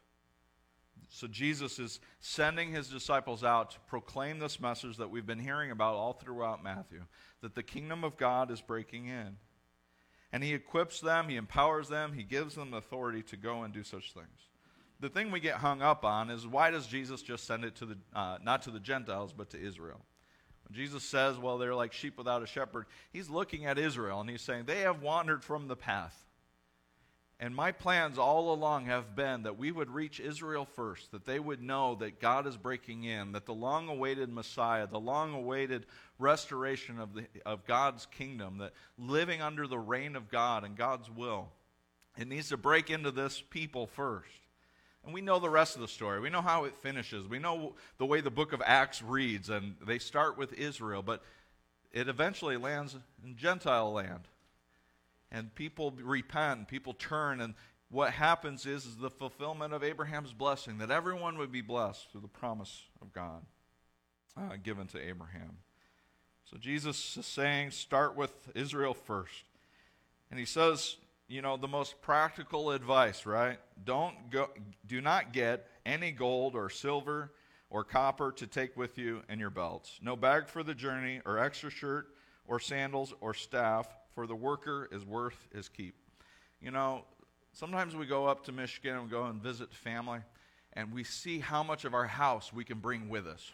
So 1.10 1.26
Jesus 1.26 1.78
is 1.78 2.00
sending 2.20 2.70
his 2.70 2.88
disciples 2.88 3.42
out 3.42 3.70
to 3.72 3.80
proclaim 3.86 4.38
this 4.38 4.60
message 4.60 4.98
that 4.98 5.10
we've 5.10 5.26
been 5.26 5.38
hearing 5.38 5.70
about 5.70 5.94
all 5.94 6.12
throughout 6.12 6.62
Matthew 6.62 7.04
that 7.40 7.54
the 7.54 7.62
kingdom 7.62 8.04
of 8.04 8.16
God 8.16 8.50
is 8.50 8.60
breaking 8.60 9.06
in. 9.06 9.36
And 10.32 10.44
he 10.44 10.52
equips 10.52 11.00
them, 11.00 11.28
he 11.28 11.36
empowers 11.36 11.88
them, 11.88 12.12
he 12.12 12.22
gives 12.22 12.54
them 12.54 12.74
authority 12.74 13.22
to 13.22 13.36
go 13.36 13.62
and 13.62 13.72
do 13.72 13.82
such 13.82 14.12
things. 14.12 14.48
The 15.00 15.08
thing 15.08 15.30
we 15.30 15.40
get 15.40 15.56
hung 15.56 15.80
up 15.80 16.04
on 16.04 16.28
is 16.28 16.46
why 16.46 16.70
does 16.70 16.86
Jesus 16.86 17.22
just 17.22 17.46
send 17.46 17.64
it 17.64 17.76
to 17.76 17.86
the, 17.86 17.98
uh, 18.14 18.38
not 18.42 18.62
to 18.62 18.70
the 18.70 18.80
Gentiles, 18.80 19.32
but 19.32 19.50
to 19.50 19.60
Israel? 19.60 20.00
When 20.68 20.76
Jesus 20.76 21.04
says, 21.04 21.38
well, 21.38 21.56
they're 21.56 21.74
like 21.74 21.92
sheep 21.92 22.18
without 22.18 22.42
a 22.42 22.46
shepherd, 22.46 22.86
he's 23.10 23.30
looking 23.30 23.64
at 23.64 23.78
Israel 23.78 24.20
and 24.20 24.28
he's 24.28 24.42
saying, 24.42 24.64
they 24.66 24.80
have 24.80 25.00
wandered 25.00 25.42
from 25.42 25.68
the 25.68 25.76
path. 25.76 26.27
And 27.40 27.54
my 27.54 27.70
plans 27.70 28.18
all 28.18 28.52
along 28.52 28.86
have 28.86 29.14
been 29.14 29.44
that 29.44 29.56
we 29.56 29.70
would 29.70 29.90
reach 29.90 30.18
Israel 30.18 30.66
first, 30.74 31.12
that 31.12 31.24
they 31.24 31.38
would 31.38 31.62
know 31.62 31.94
that 31.96 32.20
God 32.20 32.48
is 32.48 32.56
breaking 32.56 33.04
in, 33.04 33.30
that 33.32 33.46
the 33.46 33.54
long 33.54 33.88
awaited 33.88 34.28
Messiah, 34.28 34.88
the 34.88 34.98
long 34.98 35.34
awaited 35.34 35.86
restoration 36.18 36.98
of, 36.98 37.14
the, 37.14 37.26
of 37.46 37.64
God's 37.64 38.06
kingdom, 38.06 38.58
that 38.58 38.72
living 38.98 39.40
under 39.40 39.68
the 39.68 39.78
reign 39.78 40.16
of 40.16 40.28
God 40.28 40.64
and 40.64 40.76
God's 40.76 41.08
will, 41.08 41.48
it 42.16 42.26
needs 42.26 42.48
to 42.48 42.56
break 42.56 42.90
into 42.90 43.12
this 43.12 43.40
people 43.40 43.86
first. 43.86 44.26
And 45.04 45.14
we 45.14 45.20
know 45.20 45.38
the 45.38 45.48
rest 45.48 45.76
of 45.76 45.80
the 45.80 45.86
story. 45.86 46.18
We 46.18 46.30
know 46.30 46.42
how 46.42 46.64
it 46.64 46.76
finishes. 46.76 47.28
We 47.28 47.38
know 47.38 47.76
the 47.98 48.06
way 48.06 48.20
the 48.20 48.32
book 48.32 48.52
of 48.52 48.60
Acts 48.66 49.00
reads, 49.00 49.48
and 49.48 49.76
they 49.86 50.00
start 50.00 50.36
with 50.36 50.52
Israel, 50.54 51.02
but 51.02 51.22
it 51.92 52.08
eventually 52.08 52.56
lands 52.56 52.96
in 53.24 53.36
Gentile 53.36 53.92
land 53.92 54.26
and 55.30 55.54
people 55.54 55.92
repent, 56.02 56.58
and 56.58 56.68
people 56.68 56.94
turn, 56.94 57.40
and 57.40 57.54
what 57.90 58.12
happens 58.12 58.66
is, 58.66 58.86
is 58.86 58.96
the 58.96 59.10
fulfillment 59.10 59.72
of 59.72 59.82
Abraham's 59.82 60.32
blessing, 60.32 60.78
that 60.78 60.90
everyone 60.90 61.38
would 61.38 61.52
be 61.52 61.62
blessed 61.62 62.10
through 62.10 62.20
the 62.20 62.28
promise 62.28 62.82
of 63.00 63.12
God 63.12 63.42
uh, 64.36 64.56
given 64.62 64.86
to 64.88 64.98
Abraham. 64.98 65.58
So 66.50 66.56
Jesus 66.56 67.16
is 67.16 67.26
saying, 67.26 67.72
start 67.72 68.16
with 68.16 68.32
Israel 68.54 68.94
first. 68.94 69.44
And 70.30 70.38
he 70.38 70.46
says, 70.46 70.96
you 71.28 71.42
know, 71.42 71.56
the 71.56 71.68
most 71.68 72.00
practical 72.00 72.70
advice, 72.70 73.26
right? 73.26 73.58
Don't 73.84 74.30
go, 74.30 74.48
do 74.86 75.00
not 75.00 75.32
get 75.32 75.66
any 75.84 76.10
gold 76.10 76.54
or 76.54 76.70
silver 76.70 77.32
or 77.70 77.84
copper 77.84 78.32
to 78.32 78.46
take 78.46 78.76
with 78.76 78.96
you 78.96 79.22
in 79.28 79.38
your 79.38 79.50
belts. 79.50 79.98
No 80.02 80.16
bag 80.16 80.48
for 80.48 80.62
the 80.62 80.74
journey, 80.74 81.20
or 81.26 81.38
extra 81.38 81.70
shirt, 81.70 82.08
or 82.46 82.58
sandals, 82.58 83.12
or 83.20 83.34
staff 83.34 83.86
for 84.18 84.26
the 84.26 84.34
worker 84.34 84.88
is 84.90 85.04
worth 85.04 85.46
his 85.54 85.68
keep. 85.68 85.94
You 86.60 86.72
know, 86.72 87.04
sometimes 87.52 87.94
we 87.94 88.04
go 88.04 88.26
up 88.26 88.46
to 88.46 88.52
Michigan 88.52 88.96
and 88.96 89.08
go 89.08 89.26
and 89.26 89.40
visit 89.40 89.72
family, 89.72 90.18
and 90.72 90.92
we 90.92 91.04
see 91.04 91.38
how 91.38 91.62
much 91.62 91.84
of 91.84 91.94
our 91.94 92.08
house 92.08 92.52
we 92.52 92.64
can 92.64 92.80
bring 92.80 93.08
with 93.08 93.28
us. 93.28 93.52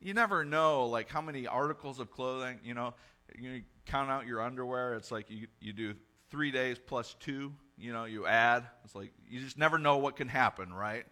You 0.00 0.14
never 0.14 0.42
know, 0.42 0.86
like, 0.86 1.10
how 1.10 1.20
many 1.20 1.46
articles 1.46 2.00
of 2.00 2.10
clothing, 2.10 2.60
you 2.64 2.72
know, 2.72 2.94
you 3.38 3.60
count 3.84 4.10
out 4.10 4.26
your 4.26 4.40
underwear, 4.40 4.94
it's 4.94 5.12
like 5.12 5.26
you, 5.28 5.48
you 5.60 5.74
do 5.74 5.92
three 6.30 6.50
days 6.50 6.78
plus 6.78 7.14
two, 7.20 7.52
you 7.76 7.92
know, 7.92 8.06
you 8.06 8.26
add. 8.26 8.64
It's 8.86 8.94
like 8.94 9.12
you 9.28 9.40
just 9.40 9.58
never 9.58 9.76
know 9.76 9.98
what 9.98 10.16
can 10.16 10.28
happen, 10.28 10.72
right? 10.72 11.04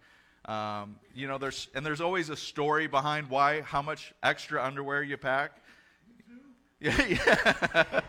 Um, 0.47 0.97
you 1.15 1.29
know, 1.29 1.37
there's 1.37 1.69
and 1.75 1.85
there's 1.85 2.01
always 2.01 2.31
a 2.31 2.37
story 2.37 2.87
behind 2.87 3.29
why 3.29 3.61
how 3.61 3.83
much 3.83 4.15
extra 4.23 4.65
underwear 4.65 5.03
you 5.03 5.19
pack. 5.19 5.61
Yeah, 6.93 8.01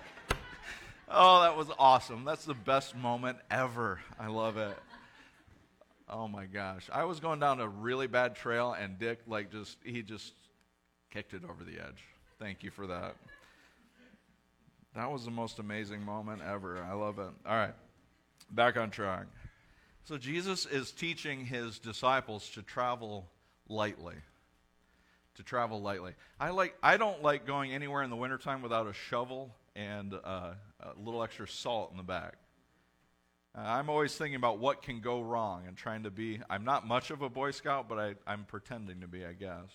oh, 1.09 1.41
that 1.43 1.55
was 1.55 1.69
awesome. 1.79 2.25
That's 2.25 2.43
the 2.43 2.53
best 2.53 2.93
moment 2.93 3.37
ever. 3.49 4.01
I 4.19 4.27
love 4.27 4.57
it. 4.57 4.77
Oh 6.09 6.27
my 6.27 6.45
gosh. 6.45 6.89
I 6.91 7.05
was 7.05 7.21
going 7.21 7.39
down 7.39 7.61
a 7.61 7.69
really 7.69 8.07
bad 8.07 8.35
trail 8.35 8.73
and 8.73 8.99
Dick 8.99 9.19
like 9.27 9.49
just 9.49 9.77
he 9.85 10.01
just 10.01 10.33
kicked 11.09 11.33
it 11.33 11.43
over 11.45 11.63
the 11.63 11.81
edge. 11.81 12.03
Thank 12.37 12.63
you 12.63 12.69
for 12.69 12.85
that. 12.87 13.15
That 14.93 15.09
was 15.09 15.23
the 15.23 15.31
most 15.31 15.59
amazing 15.59 16.03
moment 16.03 16.41
ever. 16.45 16.83
I 16.83 16.95
love 16.95 17.17
it. 17.19 17.31
All 17.47 17.55
right. 17.55 17.75
Back 18.51 18.75
on 18.75 18.91
track. 18.91 19.27
So 20.03 20.17
Jesus 20.17 20.65
is 20.65 20.91
teaching 20.91 21.45
his 21.45 21.79
disciples 21.79 22.49
to 22.49 22.61
travel 22.61 23.25
lightly 23.69 24.15
to 25.35 25.43
travel 25.43 25.81
lightly. 25.81 26.13
I 26.39 26.49
like 26.49 26.75
I 26.81 26.97
don't 26.97 27.21
like 27.21 27.45
going 27.45 27.71
anywhere 27.71 28.03
in 28.03 28.09
the 28.09 28.15
wintertime 28.15 28.61
without 28.61 28.87
a 28.87 28.93
shovel 28.93 29.55
and 29.75 30.13
uh, 30.13 30.53
a 30.79 30.93
little 30.97 31.23
extra 31.23 31.47
salt 31.47 31.91
in 31.91 31.97
the 31.97 32.03
back. 32.03 32.35
Uh, 33.57 33.61
I'm 33.61 33.89
always 33.89 34.15
thinking 34.15 34.35
about 34.35 34.59
what 34.59 34.81
can 34.81 34.99
go 34.99 35.21
wrong 35.21 35.63
and 35.67 35.77
trying 35.77 36.03
to 36.03 36.11
be. 36.11 36.39
I'm 36.49 36.65
not 36.65 36.85
much 36.85 37.09
of 37.11 37.21
a 37.21 37.29
Boy 37.29 37.51
Scout, 37.51 37.87
but 37.87 37.99
I, 37.99 38.15
I'm 38.27 38.43
pretending 38.45 39.01
to 39.01 39.07
be, 39.07 39.25
I 39.25 39.33
guess, 39.33 39.69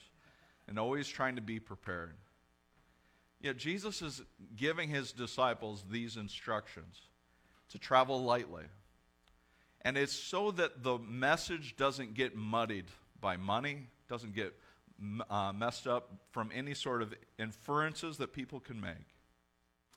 and 0.69 0.79
always 0.79 1.09
trying 1.09 1.37
to 1.37 1.43
be 1.43 1.61
prepared. 1.61 2.15
Yet 3.41 3.57
Jesus 3.57 4.03
is 4.03 4.23
giving 4.55 4.91
his 4.91 5.13
disciples 5.13 5.85
these 5.91 6.17
instructions 6.17 7.01
to 7.71 7.79
travel 7.79 8.23
lightly. 8.23 8.65
And 9.83 9.97
it's 9.97 10.13
so 10.13 10.51
that 10.53 10.83
the 10.83 10.99
message 10.99 11.75
doesn't 11.77 12.13
get 12.13 12.37
muddied 12.37 12.85
by 13.19 13.39
money, 13.39 13.87
doesn't 14.09 14.35
get 14.35 14.55
uh, 15.29 15.53
messed 15.53 15.87
up 15.87 16.13
from 16.31 16.51
any 16.55 16.75
sort 16.75 17.03
of 17.03 17.15
inferences 17.39 18.19
that 18.19 18.33
people 18.33 18.61
can 18.61 18.81
make. 18.81 19.15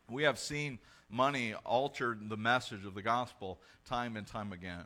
We 0.10 0.24
have 0.24 0.40
seen 0.40 0.80
money 1.10 1.54
alter 1.66 2.18
the 2.20 2.38
message 2.38 2.86
of 2.86 2.94
the 2.94 3.02
gospel 3.02 3.60
time 3.86 4.18
and 4.18 4.26
time 4.26 4.52
again. 4.52 4.86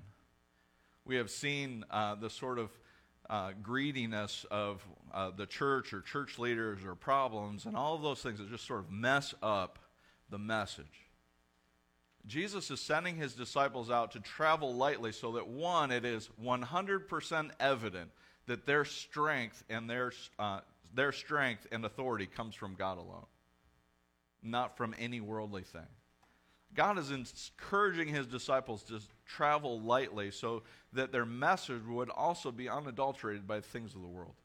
We 1.06 1.16
have 1.16 1.30
seen 1.30 1.86
uh, 1.90 2.16
the 2.16 2.30
sort 2.30 2.60
of 2.60 2.70
uh, 3.30 3.52
greediness 3.62 4.46
of 4.52 4.82
uh, 5.14 5.32
the 5.32 5.46
church 5.46 5.94
or 5.94 6.02
church 6.02 6.40
leaders 6.40 6.84
or 6.86 6.96
problems 6.96 7.66
and 7.66 7.76
all 7.76 7.96
of 7.96 8.02
those 8.02 8.22
things 8.22 8.40
that 8.40 8.50
just 8.50 8.66
sort 8.66 8.82
of 8.82 8.92
mess 8.92 9.34
up 9.42 9.80
the 10.30 10.38
message. 10.38 11.08
Jesus 12.26 12.70
is 12.72 12.82
sending 12.82 13.16
his 13.16 13.34
disciples 13.34 13.90
out 13.90 14.12
to 14.12 14.20
travel 14.20 14.76
lightly 14.76 15.14
so 15.14 15.34
that, 15.34 15.48
one, 15.48 15.92
it 15.92 16.04
is 16.04 16.30
100% 16.44 17.52
evident 17.60 18.12
that 18.48 18.66
their 18.66 18.86
strength 18.86 19.63
and 19.70 19.89
their, 19.89 20.12
uh, 20.39 20.62
their 20.94 21.12
strength 21.12 21.68
and 21.72 21.86
authority 21.86 22.25
comes 22.25 22.56
from 22.56 22.75
God 22.75 22.98
alone, 22.98 23.25
not 24.42 24.75
from 24.75 24.96
any 24.98 25.22
worldly 25.22 25.63
thing. 25.63 25.88
God 26.74 26.98
is 26.98 27.12
encouraging 27.12 28.08
his 28.08 28.27
disciples 28.27 28.84
to 28.84 29.00
travel 29.25 29.80
lightly 29.80 30.32
so 30.32 30.63
that 30.94 31.12
their 31.12 31.25
message 31.25 31.84
would 31.88 32.10
also 32.10 32.51
be 32.51 32.70
unadulterated 32.70 33.48
by 33.48 33.58
the 33.58 33.68
things 33.68 33.96
of 33.96 34.01
the 34.01 34.08
world. 34.08 34.36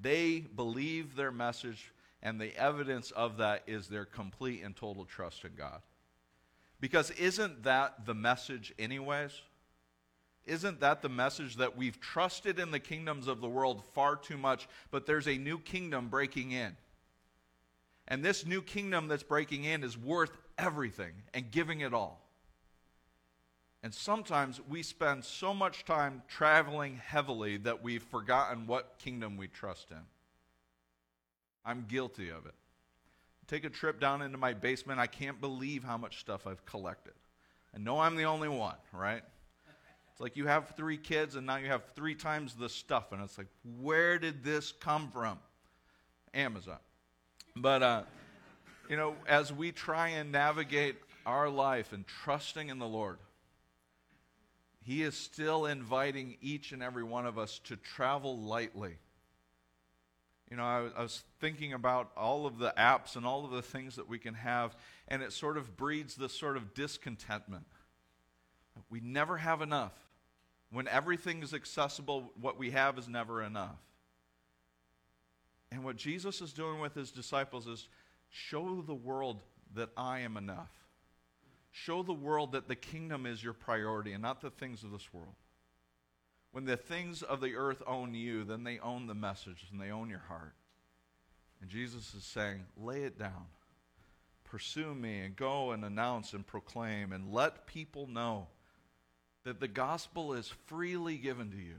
They 0.00 0.40
believe 0.40 1.14
their 1.14 1.30
message, 1.30 1.92
and 2.22 2.40
the 2.40 2.56
evidence 2.56 3.10
of 3.12 3.38
that 3.38 3.62
is 3.66 3.88
their 3.88 4.04
complete 4.04 4.62
and 4.62 4.74
total 4.74 5.04
trust 5.04 5.44
in 5.44 5.52
God. 5.56 5.80
Because 6.80 7.10
isn't 7.12 7.62
that 7.62 8.06
the 8.06 8.14
message, 8.14 8.72
anyways? 8.78 9.40
Isn't 10.44 10.80
that 10.80 11.02
the 11.02 11.08
message 11.08 11.56
that 11.56 11.76
we've 11.76 12.00
trusted 12.00 12.58
in 12.58 12.70
the 12.70 12.80
kingdoms 12.80 13.28
of 13.28 13.40
the 13.40 13.48
world 13.48 13.82
far 13.94 14.16
too 14.16 14.36
much, 14.36 14.68
but 14.90 15.06
there's 15.06 15.28
a 15.28 15.38
new 15.38 15.58
kingdom 15.58 16.08
breaking 16.08 16.50
in? 16.52 16.76
And 18.08 18.24
this 18.24 18.44
new 18.44 18.60
kingdom 18.60 19.08
that's 19.08 19.22
breaking 19.22 19.64
in 19.64 19.84
is 19.84 19.96
worth 19.96 20.36
everything 20.58 21.12
and 21.32 21.50
giving 21.50 21.80
it 21.80 21.94
all. 21.94 22.20
And 23.84 23.94
sometimes 23.94 24.60
we 24.68 24.82
spend 24.82 25.24
so 25.24 25.52
much 25.52 25.84
time 25.84 26.22
traveling 26.28 27.00
heavily 27.04 27.56
that 27.58 27.82
we've 27.82 28.02
forgotten 28.02 28.66
what 28.66 28.98
kingdom 28.98 29.36
we 29.36 29.48
trust 29.48 29.90
in. 29.90 30.04
I'm 31.64 31.86
guilty 31.88 32.30
of 32.30 32.46
it. 32.46 32.54
Take 33.48 33.64
a 33.64 33.70
trip 33.70 34.00
down 34.00 34.22
into 34.22 34.38
my 34.38 34.54
basement. 34.54 35.00
I 35.00 35.06
can't 35.06 35.40
believe 35.40 35.84
how 35.84 35.96
much 35.96 36.20
stuff 36.20 36.46
I've 36.46 36.64
collected. 36.64 37.14
I 37.74 37.78
know 37.78 38.00
I'm 38.00 38.16
the 38.16 38.24
only 38.24 38.48
one, 38.48 38.76
right? 38.92 39.22
It's 40.12 40.20
like 40.20 40.36
you 40.36 40.46
have 40.46 40.74
three 40.76 40.98
kids 40.98 41.36
and 41.36 41.46
now 41.46 41.56
you 41.56 41.68
have 41.68 41.82
three 41.96 42.14
times 42.14 42.54
the 42.54 42.68
stuff. 42.68 43.12
And 43.12 43.22
it's 43.22 43.38
like, 43.38 43.48
where 43.80 44.18
did 44.18 44.44
this 44.44 44.72
come 44.72 45.10
from? 45.10 45.38
Amazon. 46.34 46.78
But, 47.56 47.82
uh, 47.82 48.02
you 48.88 48.96
know, 48.96 49.14
as 49.26 49.52
we 49.52 49.72
try 49.72 50.08
and 50.08 50.30
navigate 50.30 50.96
our 51.24 51.48
life 51.48 51.92
and 51.92 52.06
trusting 52.06 52.68
in 52.68 52.78
the 52.78 52.86
Lord, 52.86 53.18
He 54.82 55.02
is 55.02 55.16
still 55.16 55.66
inviting 55.66 56.36
each 56.42 56.72
and 56.72 56.82
every 56.82 57.04
one 57.04 57.26
of 57.26 57.38
us 57.38 57.58
to 57.64 57.76
travel 57.76 58.38
lightly. 58.38 58.96
You 60.50 60.58
know, 60.58 60.64
I, 60.64 60.88
I, 60.94 61.02
was 61.02 61.22
thinking 61.40 61.72
about 61.72 62.10
all 62.14 62.44
of 62.44 62.58
the 62.58 62.74
apps 62.76 63.16
and 63.16 63.24
all 63.24 63.46
of 63.46 63.52
the 63.52 63.62
things 63.62 63.96
that 63.96 64.06
we 64.06 64.18
can 64.18 64.34
have, 64.34 64.76
and 65.08 65.22
it 65.22 65.32
sort 65.32 65.56
of 65.56 65.78
breeds 65.78 66.14
this 66.14 66.38
sort 66.38 66.58
of 66.58 66.74
discontentment. 66.74 67.64
We 68.90 69.00
never 69.00 69.36
have 69.36 69.62
enough. 69.62 69.92
When 70.70 70.88
everything 70.88 71.42
is 71.42 71.54
accessible, 71.54 72.32
what 72.40 72.58
we 72.58 72.70
have 72.70 72.98
is 72.98 73.08
never 73.08 73.42
enough. 73.42 73.78
And 75.70 75.84
what 75.84 75.96
Jesus 75.96 76.40
is 76.40 76.52
doing 76.52 76.80
with 76.80 76.94
his 76.94 77.10
disciples 77.10 77.66
is 77.66 77.88
show 78.28 78.82
the 78.86 78.94
world 78.94 79.42
that 79.74 79.90
I 79.96 80.20
am 80.20 80.36
enough. 80.36 80.70
Show 81.70 82.02
the 82.02 82.12
world 82.12 82.52
that 82.52 82.68
the 82.68 82.76
kingdom 82.76 83.24
is 83.24 83.42
your 83.42 83.54
priority 83.54 84.12
and 84.12 84.22
not 84.22 84.42
the 84.42 84.50
things 84.50 84.82
of 84.82 84.90
this 84.92 85.12
world. 85.12 85.34
When 86.52 86.66
the 86.66 86.76
things 86.76 87.22
of 87.22 87.40
the 87.40 87.54
earth 87.54 87.82
own 87.86 88.12
you, 88.12 88.44
then 88.44 88.62
they 88.62 88.78
own 88.78 89.06
the 89.06 89.14
message 89.14 89.66
and 89.72 89.80
they 89.80 89.90
own 89.90 90.10
your 90.10 90.22
heart. 90.28 90.52
And 91.62 91.70
Jesus 91.70 92.12
is 92.14 92.24
saying, 92.24 92.64
lay 92.76 93.04
it 93.04 93.18
down. 93.18 93.46
Pursue 94.44 94.94
me 94.94 95.20
and 95.20 95.34
go 95.34 95.70
and 95.70 95.82
announce 95.82 96.34
and 96.34 96.46
proclaim 96.46 97.12
and 97.12 97.32
let 97.32 97.66
people 97.66 98.06
know 98.06 98.48
that 99.44 99.60
the 99.60 99.68
gospel 99.68 100.32
is 100.32 100.48
freely 100.66 101.16
given 101.16 101.50
to 101.50 101.56
you 101.56 101.76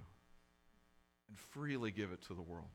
and 1.30 1.40
freely 1.52 1.92
give 1.92 2.12
it 2.12 2.22
to 2.24 2.34
the 2.34 2.42
world. 2.42 2.68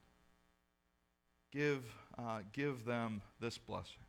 Give, 1.53 1.85
uh, 2.19 2.41
give 2.53 2.85
them 2.85 3.23
this 3.41 3.59
blessing. 3.59 4.01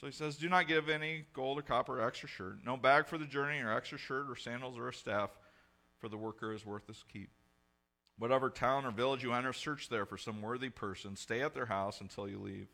So 0.00 0.06
he 0.06 0.12
says, 0.12 0.36
Do 0.36 0.48
not 0.48 0.68
give 0.68 0.88
any 0.88 1.26
gold 1.32 1.58
or 1.58 1.62
copper 1.62 2.00
or 2.00 2.06
extra 2.06 2.28
shirt, 2.28 2.58
no 2.64 2.76
bag 2.76 3.06
for 3.06 3.18
the 3.18 3.26
journey, 3.26 3.60
or 3.60 3.72
extra 3.72 3.98
shirt, 3.98 4.26
or 4.28 4.36
sandals, 4.36 4.78
or 4.78 4.88
a 4.88 4.94
staff, 4.94 5.30
for 5.98 6.08
the 6.08 6.16
worker 6.16 6.52
is 6.52 6.66
worth 6.66 6.86
his 6.86 7.04
keep. 7.12 7.30
Whatever 8.18 8.50
town 8.50 8.84
or 8.84 8.90
village 8.90 9.22
you 9.22 9.32
enter, 9.32 9.52
search 9.52 9.88
there 9.88 10.06
for 10.06 10.16
some 10.16 10.42
worthy 10.42 10.70
person. 10.70 11.16
Stay 11.16 11.40
at 11.42 11.54
their 11.54 11.66
house 11.66 12.00
until 12.00 12.28
you 12.28 12.38
leave. 12.38 12.68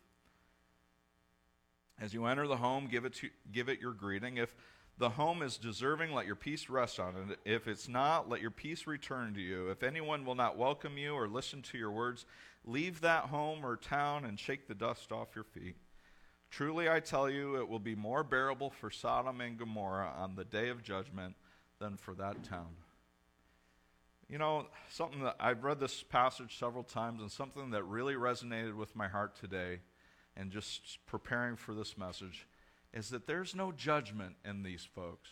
As 2.01 2.15
you 2.15 2.27
enter 2.27 2.47
the 2.47 2.57
home, 2.57 2.89
give 2.91 3.05
it, 3.05 3.15
to, 3.15 3.29
give 3.53 3.69
it 3.69 3.81
your 3.81 3.93
greeting. 3.93 4.37
If 4.37 4.55
the 4.99 5.11
home 5.11 5.43
is 5.43 5.59
deserving, 5.59 6.13
let 6.13 6.27
your 6.27 6.35
peace 6.35 6.69
rest 6.69 6.99
on 6.99 7.15
it. 7.31 7.39
If 7.45 7.69
it's 7.69 7.89
not, 7.89 8.29
let 8.29 8.41
your 8.41 8.51
peace 8.51 8.87
return 8.87 9.33
to 9.35 9.41
you. 9.41 9.71
If 9.71 9.83
anyone 9.83 10.25
will 10.25 10.35
not 10.35 10.59
welcome 10.59 10.99
you 10.99 11.15
or 11.15 11.29
listen 11.29 11.63
to 11.63 11.79
your 11.79 11.93
words, 11.93 12.27
leave 12.65 13.01
that 13.01 13.27
home 13.27 13.65
or 13.65 13.77
town 13.77 14.25
and 14.25 14.39
shake 14.39 14.67
the 14.67 14.75
dust 14.75 15.13
off 15.13 15.37
your 15.37 15.45
feet. 15.45 15.77
Truly, 16.51 16.89
I 16.89 17.01
tell 17.01 17.31
you, 17.31 17.57
it 17.57 17.69
will 17.69 17.79
be 17.79 17.95
more 17.95 18.25
bearable 18.25 18.71
for 18.71 18.91
Sodom 18.91 19.41
and 19.41 19.59
Gomorrah 19.59 20.13
on 20.17 20.35
the 20.35 20.45
day 20.45 20.69
of 20.69 20.83
judgment 20.83 21.37
than 21.79 21.97
for 21.97 22.15
that 22.15 22.43
town. 22.43 22.75
You 24.29 24.39
know, 24.39 24.67
something 24.91 25.23
that 25.23 25.37
I've 25.39 25.63
read 25.63 25.79
this 25.79 26.03
passage 26.03 26.59
several 26.59 26.85
times, 26.85 27.21
and 27.21 27.31
something 27.31 27.71
that 27.71 27.85
really 27.85 28.15
resonated 28.15 28.75
with 28.75 28.97
my 28.97 29.09
heart 29.09 29.37
today, 29.39 29.81
and 30.37 30.51
just 30.51 30.99
preparing 31.07 31.57
for 31.57 31.75
this 31.75 31.97
message 31.97 32.47
is 32.93 33.11
that 33.11 33.27
there's 33.27 33.55
no 33.55 33.73
judgment 33.73 34.37
in 34.45 34.63
these 34.63 34.87
folks. 34.95 35.29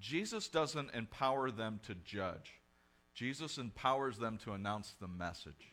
Jesus 0.00 0.48
doesn't 0.48 0.94
empower 0.94 1.50
them 1.50 1.80
to 1.86 1.94
judge, 1.94 2.52
Jesus 3.14 3.58
empowers 3.58 4.18
them 4.18 4.38
to 4.44 4.52
announce 4.52 4.94
the 5.00 5.08
message. 5.08 5.70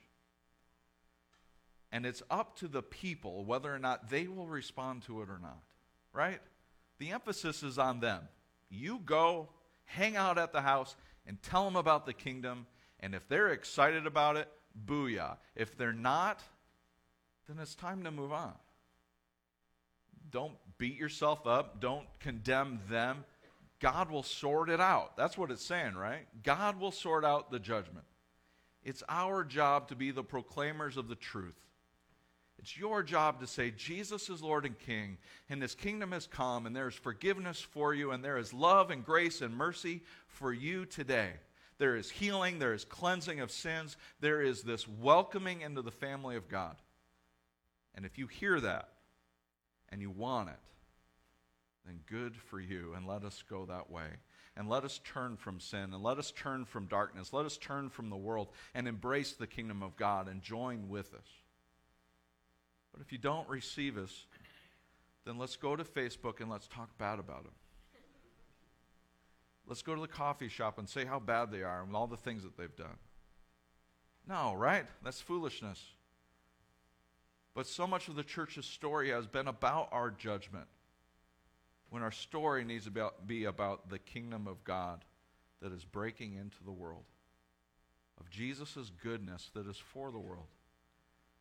And 1.94 2.06
it's 2.06 2.24
up 2.30 2.56
to 2.60 2.70
the 2.70 2.82
people 2.82 3.44
whether 3.44 3.74
or 3.74 3.80
not 3.80 4.10
they 4.10 4.28
will 4.28 4.48
respond 4.48 5.02
to 5.04 5.22
it 5.22 5.30
or 5.30 5.40
not, 5.42 5.62
right? 6.14 6.40
The 7.00 7.12
emphasis 7.12 7.64
is 7.64 7.78
on 7.78 8.00
them. 8.00 8.22
You 8.70 9.02
go, 9.04 9.50
hang 9.84 10.16
out 10.16 10.38
at 10.38 10.54
the 10.54 10.62
house, 10.62 10.96
and 11.28 11.42
tell 11.42 11.66
them 11.66 11.76
about 11.76 12.06
the 12.06 12.14
kingdom. 12.14 12.66
And 13.02 13.14
if 13.14 13.28
they're 13.28 13.50
excited 13.50 14.08
about 14.08 14.38
it, 14.38 14.48
booyah. 14.86 15.38
If 15.56 15.78
they're 15.78 15.92
not, 15.92 16.42
then 17.48 17.60
it's 17.60 17.76
time 17.76 18.04
to 18.04 18.12
move 18.12 18.32
on. 18.32 18.54
Don't 20.32 20.54
beat 20.78 20.98
yourself 20.98 21.46
up. 21.46 21.80
Don't 21.82 22.08
condemn 22.20 22.80
them. 22.90 23.26
God 23.80 24.12
will 24.12 24.24
sort 24.24 24.70
it 24.70 24.80
out. 24.80 25.18
That's 25.18 25.38
what 25.38 25.52
it's 25.52 25.66
saying, 25.66 25.96
right? 25.96 26.28
God 26.44 26.80
will 26.80 26.92
sort 26.92 27.26
out 27.26 27.52
the 27.52 27.60
judgment. 27.60 28.06
It's 28.84 29.04
our 29.10 29.44
job 29.44 29.90
to 29.90 29.96
be 29.96 30.12
the 30.12 30.24
proclaimers 30.24 30.98
of 30.98 31.08
the 31.08 31.16
truth. 31.16 31.60
It's 32.60 32.78
your 32.78 33.02
job 33.02 33.40
to 33.40 33.48
say, 33.48 33.72
Jesus 33.72 34.30
is 34.30 34.44
Lord 34.44 34.66
and 34.66 34.78
King, 34.78 35.18
and 35.50 35.62
His 35.62 35.74
kingdom 35.74 36.12
has 36.12 36.28
come, 36.28 36.68
and 36.68 36.76
there 36.76 36.88
is 36.88 36.94
forgiveness 36.94 37.60
for 37.60 37.96
you, 37.96 38.12
and 38.12 38.24
there 38.24 38.38
is 38.38 38.54
love 38.54 38.92
and 38.92 39.04
grace 39.04 39.42
and 39.42 39.56
mercy 39.56 40.04
for 40.28 40.54
you 40.54 40.86
today. 40.86 41.32
There 41.80 41.96
is 41.96 42.12
healing, 42.12 42.60
there 42.60 42.76
is 42.76 42.86
cleansing 42.86 43.40
of 43.40 43.50
sins, 43.50 43.98
there 44.20 44.44
is 44.44 44.62
this 44.62 44.88
welcoming 44.88 45.62
into 45.62 45.82
the 45.82 45.90
family 45.90 46.36
of 46.36 46.48
God. 46.48 46.76
And 47.96 48.06
if 48.06 48.20
you 48.20 48.28
hear 48.28 48.60
that, 48.60 48.90
and 49.92 50.02
you 50.02 50.10
want 50.10 50.50
it, 50.50 50.60
then 51.86 52.00
good 52.08 52.36
for 52.36 52.60
you, 52.60 52.94
and 52.96 53.08
let 53.08 53.24
us 53.24 53.44
go 53.50 53.66
that 53.66 53.90
way. 53.90 54.08
And 54.58 54.68
let 54.70 54.84
us 54.84 55.00
turn 55.06 55.38
from 55.38 55.60
sin, 55.60 55.94
and 55.94 56.04
let 56.04 56.18
us 56.18 56.32
turn 56.32 56.66
from 56.66 56.88
darkness, 56.88 57.32
let 57.32 57.46
us 57.46 57.58
turn 57.58 57.90
from 57.90 58.10
the 58.10 58.18
world, 58.18 58.50
and 58.76 58.88
embrace 58.88 59.32
the 59.32 59.48
kingdom 59.48 59.82
of 59.82 59.96
God 59.96 60.28
and 60.28 60.42
join 60.42 60.90
with 60.90 61.14
us. 61.14 61.28
But 62.92 63.02
if 63.02 63.12
you 63.12 63.18
don't 63.18 63.48
receive 63.48 63.98
us, 63.98 64.26
then 65.26 65.38
let's 65.38 65.56
go 65.56 65.76
to 65.76 65.84
Facebook 65.84 66.42
and 66.42 66.50
let's 66.50 66.68
talk 66.68 66.98
bad 66.98 67.20
about 67.20 67.44
them. 67.44 67.54
Let's 69.68 69.82
go 69.82 69.96
to 69.96 70.02
the 70.02 70.08
coffee 70.08 70.50
shop 70.50 70.80
and 70.80 70.90
say 70.90 71.06
how 71.06 71.20
bad 71.20 71.52
they 71.52 71.64
are 71.64 71.84
and 71.84 71.96
all 71.96 72.08
the 72.08 72.18
things 72.18 72.44
that 72.44 72.58
they've 72.58 72.76
done. 72.76 72.98
No, 74.28 74.54
right? 74.56 74.86
That's 75.04 75.22
foolishness. 75.22 75.82
But 77.54 77.68
so 77.68 77.86
much 77.86 78.08
of 78.08 78.16
the 78.16 78.24
church's 78.24 78.66
story 78.66 79.10
has 79.10 79.28
been 79.28 79.48
about 79.48 79.90
our 79.92 80.10
judgment, 80.10 80.68
when 81.90 82.02
our 82.02 82.12
story 82.12 82.64
needs 82.64 82.86
to 82.86 83.12
be 83.26 83.46
about 83.46 83.90
the 83.90 84.00
kingdom 84.00 84.48
of 84.48 84.64
God 84.64 85.04
that 85.62 85.74
is 85.74 85.84
breaking 85.84 86.36
into 86.36 86.64
the 86.64 86.72
world, 86.72 87.04
of 88.20 88.30
Jesus' 88.30 88.92
goodness 89.04 89.52
that 89.54 89.68
is 89.68 89.78
for 89.78 90.12
the 90.12 90.20
world. 90.20 90.48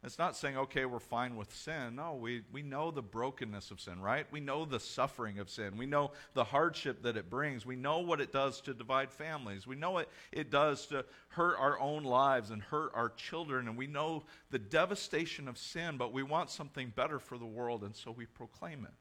It's 0.03 0.19
not 0.19 0.35
saying, 0.35 0.57
okay, 0.57 0.87
we're 0.87 0.99
fine 0.99 1.37
with 1.37 1.55
sin. 1.55 1.97
No, 1.97 2.15
we, 2.15 2.41
we 2.51 2.63
know 2.63 2.91
the 2.91 3.03
brokenness 3.03 3.71
of 3.71 3.83
sin, 3.83 4.01
right? 4.01 4.27
We 4.31 4.41
know 4.41 4.65
the 4.65 4.81
suffering 4.81 5.39
of 5.39 5.51
sin. 5.51 5.77
We 5.77 5.85
know 5.85 6.13
the 6.33 6.45
hardship 6.45 7.03
that 7.03 7.19
it 7.19 7.29
brings. 7.29 7.67
We 7.67 7.77
know 7.77 7.99
what 7.99 8.19
it 8.19 8.33
does 8.33 8.63
to 8.63 8.73
divide 8.73 9.13
families. 9.13 9.67
We 9.67 9.77
know 9.77 9.91
what 9.91 10.09
it 10.33 10.51
does 10.51 10.87
to 10.87 11.05
hurt 11.29 11.57
our 11.59 11.79
own 11.79 12.05
lives 12.05 12.49
and 12.49 12.63
hurt 12.63 12.93
our 12.95 13.11
children. 13.11 13.69
And 13.69 13.77
we 13.77 13.87
know 13.87 14.25
the 14.51 14.59
devastation 14.59 15.49
of 15.49 15.59
sin, 15.59 15.99
but 15.99 16.15
we 16.15 16.23
want 16.23 16.49
something 16.49 16.95
better 16.97 17.19
for 17.19 17.37
the 17.37 17.45
world, 17.45 17.85
and 17.85 17.95
so 17.95 18.11
we 18.11 18.25
proclaim 18.25 18.87
it. 18.87 18.95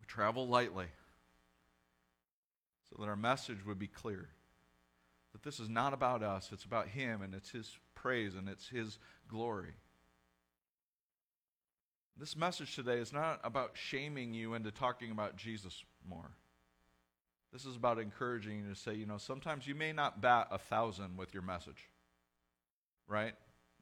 We 0.00 0.06
travel 0.06 0.48
lightly 0.48 0.86
so 2.90 2.96
that 3.00 3.08
our 3.08 3.14
message 3.14 3.64
would 3.64 3.78
be 3.78 3.86
clear. 3.86 4.28
That 5.32 5.44
this 5.44 5.60
is 5.60 5.68
not 5.68 5.92
about 5.92 6.24
us, 6.24 6.50
it's 6.52 6.64
about 6.64 6.88
Him, 6.88 7.22
and 7.22 7.32
it's 7.32 7.50
His 7.50 7.78
praise 8.04 8.34
and 8.34 8.50
it's 8.50 8.68
His 8.68 8.98
glory. 9.28 9.72
This 12.18 12.36
message 12.36 12.76
today 12.76 12.98
is 12.98 13.14
not 13.14 13.40
about 13.42 13.70
shaming 13.72 14.34
you 14.34 14.52
into 14.52 14.70
talking 14.70 15.10
about 15.10 15.36
Jesus 15.36 15.82
more. 16.06 16.30
This 17.50 17.64
is 17.64 17.76
about 17.76 17.98
encouraging 17.98 18.58
you 18.58 18.68
to 18.68 18.78
say, 18.78 18.94
you 18.94 19.06
know, 19.06 19.16
sometimes 19.16 19.66
you 19.66 19.74
may 19.74 19.92
not 19.92 20.20
bat 20.20 20.48
a 20.50 20.58
thousand 20.58 21.16
with 21.16 21.32
your 21.32 21.42
message, 21.42 21.88
right? 23.08 23.32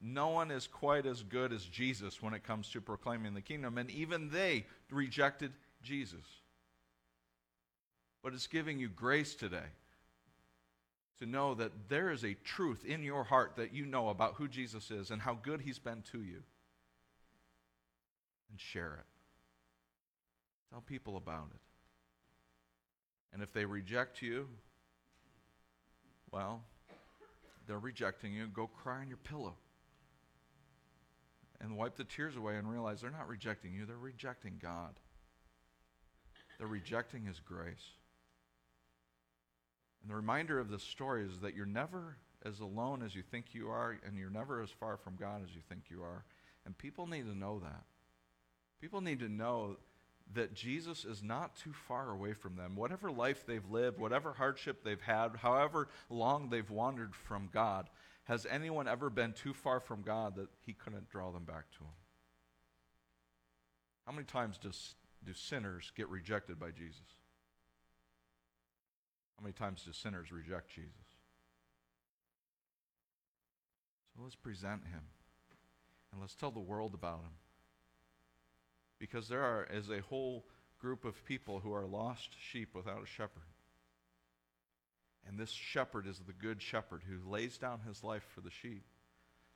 No 0.01 0.29
one 0.29 0.53
is 0.53 0.69
quite 0.69 1.05
as 1.05 1.25
good 1.25 1.53
as 1.53 1.65
Jesus 1.65 2.23
when 2.23 2.33
it 2.33 2.45
comes 2.45 2.69
to 2.71 2.81
proclaiming 2.81 3.35
the 3.35 3.41
kingdom, 3.41 3.77
and 3.77 3.91
even 3.91 4.31
they 4.31 4.67
rejected 4.89 5.53
Jesus. 5.83 6.25
But 8.23 8.35
it's 8.35 8.47
giving 8.47 8.79
you 8.79 8.89
grace 8.89 9.35
today 9.35 9.67
to 11.23 11.29
know 11.29 11.55
that 11.55 11.71
there 11.89 12.11
is 12.11 12.25
a 12.25 12.35
truth 12.43 12.85
in 12.85 13.05
your 13.05 13.23
heart 13.23 13.53
that 13.57 13.73
you 13.73 13.87
know 13.87 14.09
about 14.09 14.35
who 14.35 14.49
Jesus 14.49 14.91
is 14.91 15.13
and 15.13 15.23
how 15.23 15.39
good 15.41 15.61
he's 15.61 15.79
been 15.79 16.03
to 16.11 16.19
you. 16.19 16.43
And 18.51 18.59
share 18.59 18.95
it. 18.95 19.07
Tell 20.71 20.81
people 20.81 21.17
about 21.17 21.47
it. 21.55 21.61
And 23.33 23.41
if 23.41 23.53
they 23.53 23.65
reject 23.65 24.21
you, 24.21 24.49
well, 26.33 26.65
they're 27.69 27.79
rejecting 27.79 28.33
you. 28.33 28.49
Go 28.49 28.67
cry 28.67 28.99
on 28.99 29.09
your 29.09 29.19
pillow. 29.19 29.55
And 31.61 31.77
wipe 31.77 31.97
the 31.97 32.05
tears 32.05 32.35
away 32.35 32.57
and 32.57 32.69
realize 32.69 33.01
they're 33.01 33.13
not 33.13 33.29
rejecting 33.29 33.73
you, 33.73 33.87
they're 33.87 33.97
rejecting 33.97 34.59
God. 34.61 34.99
They're 36.59 36.67
rejecting 36.67 37.25
His 37.25 37.39
grace. 37.39 37.93
And 40.03 40.11
the 40.11 40.17
reminder 40.17 40.59
of 40.59 40.69
this 40.69 40.83
story 40.83 41.25
is 41.25 41.41
that 41.41 41.55
you're 41.55 41.67
never 41.67 42.17
as 42.45 42.61
alone 42.61 43.03
as 43.03 43.15
you 43.15 43.23
think 43.23 43.55
you 43.55 43.71
are, 43.71 43.97
and 44.05 44.19
you're 44.19 44.31
never 44.31 44.63
as 44.63 44.71
far 44.71 44.97
from 44.97 45.17
God 45.17 45.43
as 45.45 45.55
you 45.55 45.61
think 45.69 45.85
you 45.89 46.03
are. 46.03 46.25
And 46.67 46.77
people 46.77 47.07
need 47.07 47.27
to 47.27 47.37
know 47.37 47.61
that. 47.61 47.85
People 48.81 49.01
need 49.01 49.21
to 49.21 49.29
know 49.29 49.77
that 50.35 50.55
Jesus 50.55 51.05
is 51.05 51.23
not 51.23 51.57
too 51.57 51.73
far 51.73 52.11
away 52.11 52.33
from 52.33 52.57
them. 52.57 52.75
Whatever 52.75 53.11
life 53.13 53.45
they've 53.47 53.69
lived, 53.71 53.99
whatever 53.99 54.33
hardship 54.33 54.83
they've 54.83 55.01
had, 55.01 55.37
however 55.37 55.89
long 56.11 56.49
they've 56.49 56.71
wandered 56.71 57.15
from 57.15 57.49
God, 57.53 57.89
has 58.25 58.47
anyone 58.47 58.89
ever 58.89 59.11
been 59.11 59.33
too 59.33 59.53
far 59.53 59.81
from 59.81 60.03
God 60.03 60.37
that 60.37 60.49
he 60.65 60.73
couldn't 60.73 61.11
draw 61.11 61.31
them 61.31 61.45
back 61.45 61.71
to 61.73 61.85
him? 61.85 61.91
How 64.07 64.13
many 64.13 64.25
times 64.25 64.59
does, 64.59 64.95
do 65.25 65.33
sinners 65.33 65.93
get 65.97 66.09
rejected 66.09 66.59
by 66.59 66.71
Jesus? 66.71 67.17
How 69.43 69.47
many 69.47 69.55
times 69.55 69.83
do 69.83 69.93
sinners 69.93 70.31
reject 70.31 70.71
Jesus? 70.71 70.93
So 74.15 74.23
let's 74.23 74.37
present 74.37 74.85
him. 74.85 75.01
And 76.13 76.21
let's 76.21 76.37
tell 76.37 76.53
the 76.53 76.61
world 76.61 76.95
about 76.95 77.23
him. 77.23 77.33
Because 79.01 79.29
there 79.29 79.43
are, 79.43 79.67
is 79.69 79.91
a 79.91 80.01
whole 80.03 80.45
group 80.79 81.05
of 81.05 81.25
people 81.25 81.59
who 81.59 81.73
are 81.73 81.89
lost 81.89 82.37
sheep 82.41 82.73
without 82.73 83.03
a 83.03 83.07
shepherd. 83.07 83.43
And 85.27 85.37
this 85.37 85.51
shepherd 85.51 86.07
is 86.07 86.21
the 86.21 86.33
good 86.33 86.63
shepherd 86.63 87.03
who 87.09 87.29
lays 87.29 87.59
down 87.59 87.81
his 87.81 88.05
life 88.05 88.25
for 88.33 88.43
the 88.43 88.51
sheep. 88.51 88.85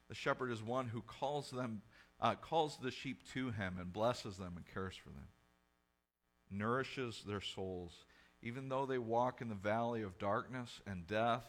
The 0.09 0.17
shepherd 0.17 0.51
is 0.51 0.65
one 0.65 0.89
who 0.89 1.03
calls 1.03 1.53
them, 1.53 1.83
uh, 2.21 2.35
calls 2.35 2.77
the 2.83 2.91
sheep 2.91 3.21
to 3.35 3.53
him 3.53 3.77
and 3.79 3.93
blesses 3.93 4.37
them 4.37 4.55
and 4.57 4.67
cares 4.67 4.97
for 4.97 5.11
them, 5.11 5.29
nourishes 6.51 7.23
their 7.25 7.41
souls, 7.41 8.05
even 8.47 8.69
though 8.69 8.87
they 8.87 8.99
walk 8.99 9.41
in 9.41 9.49
the 9.49 9.57
valley 9.57 10.03
of 10.03 10.19
darkness 10.19 10.81
and 10.87 11.05
death. 11.09 11.45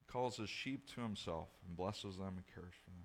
He 0.00 0.12
calls 0.12 0.36
his 0.36 0.50
sheep 0.50 0.92
to 0.94 1.00
himself 1.00 1.46
and 1.64 1.76
blesses 1.76 2.16
them 2.16 2.34
and 2.36 2.44
cares 2.52 2.74
for 2.84 2.90
them. 2.90 3.04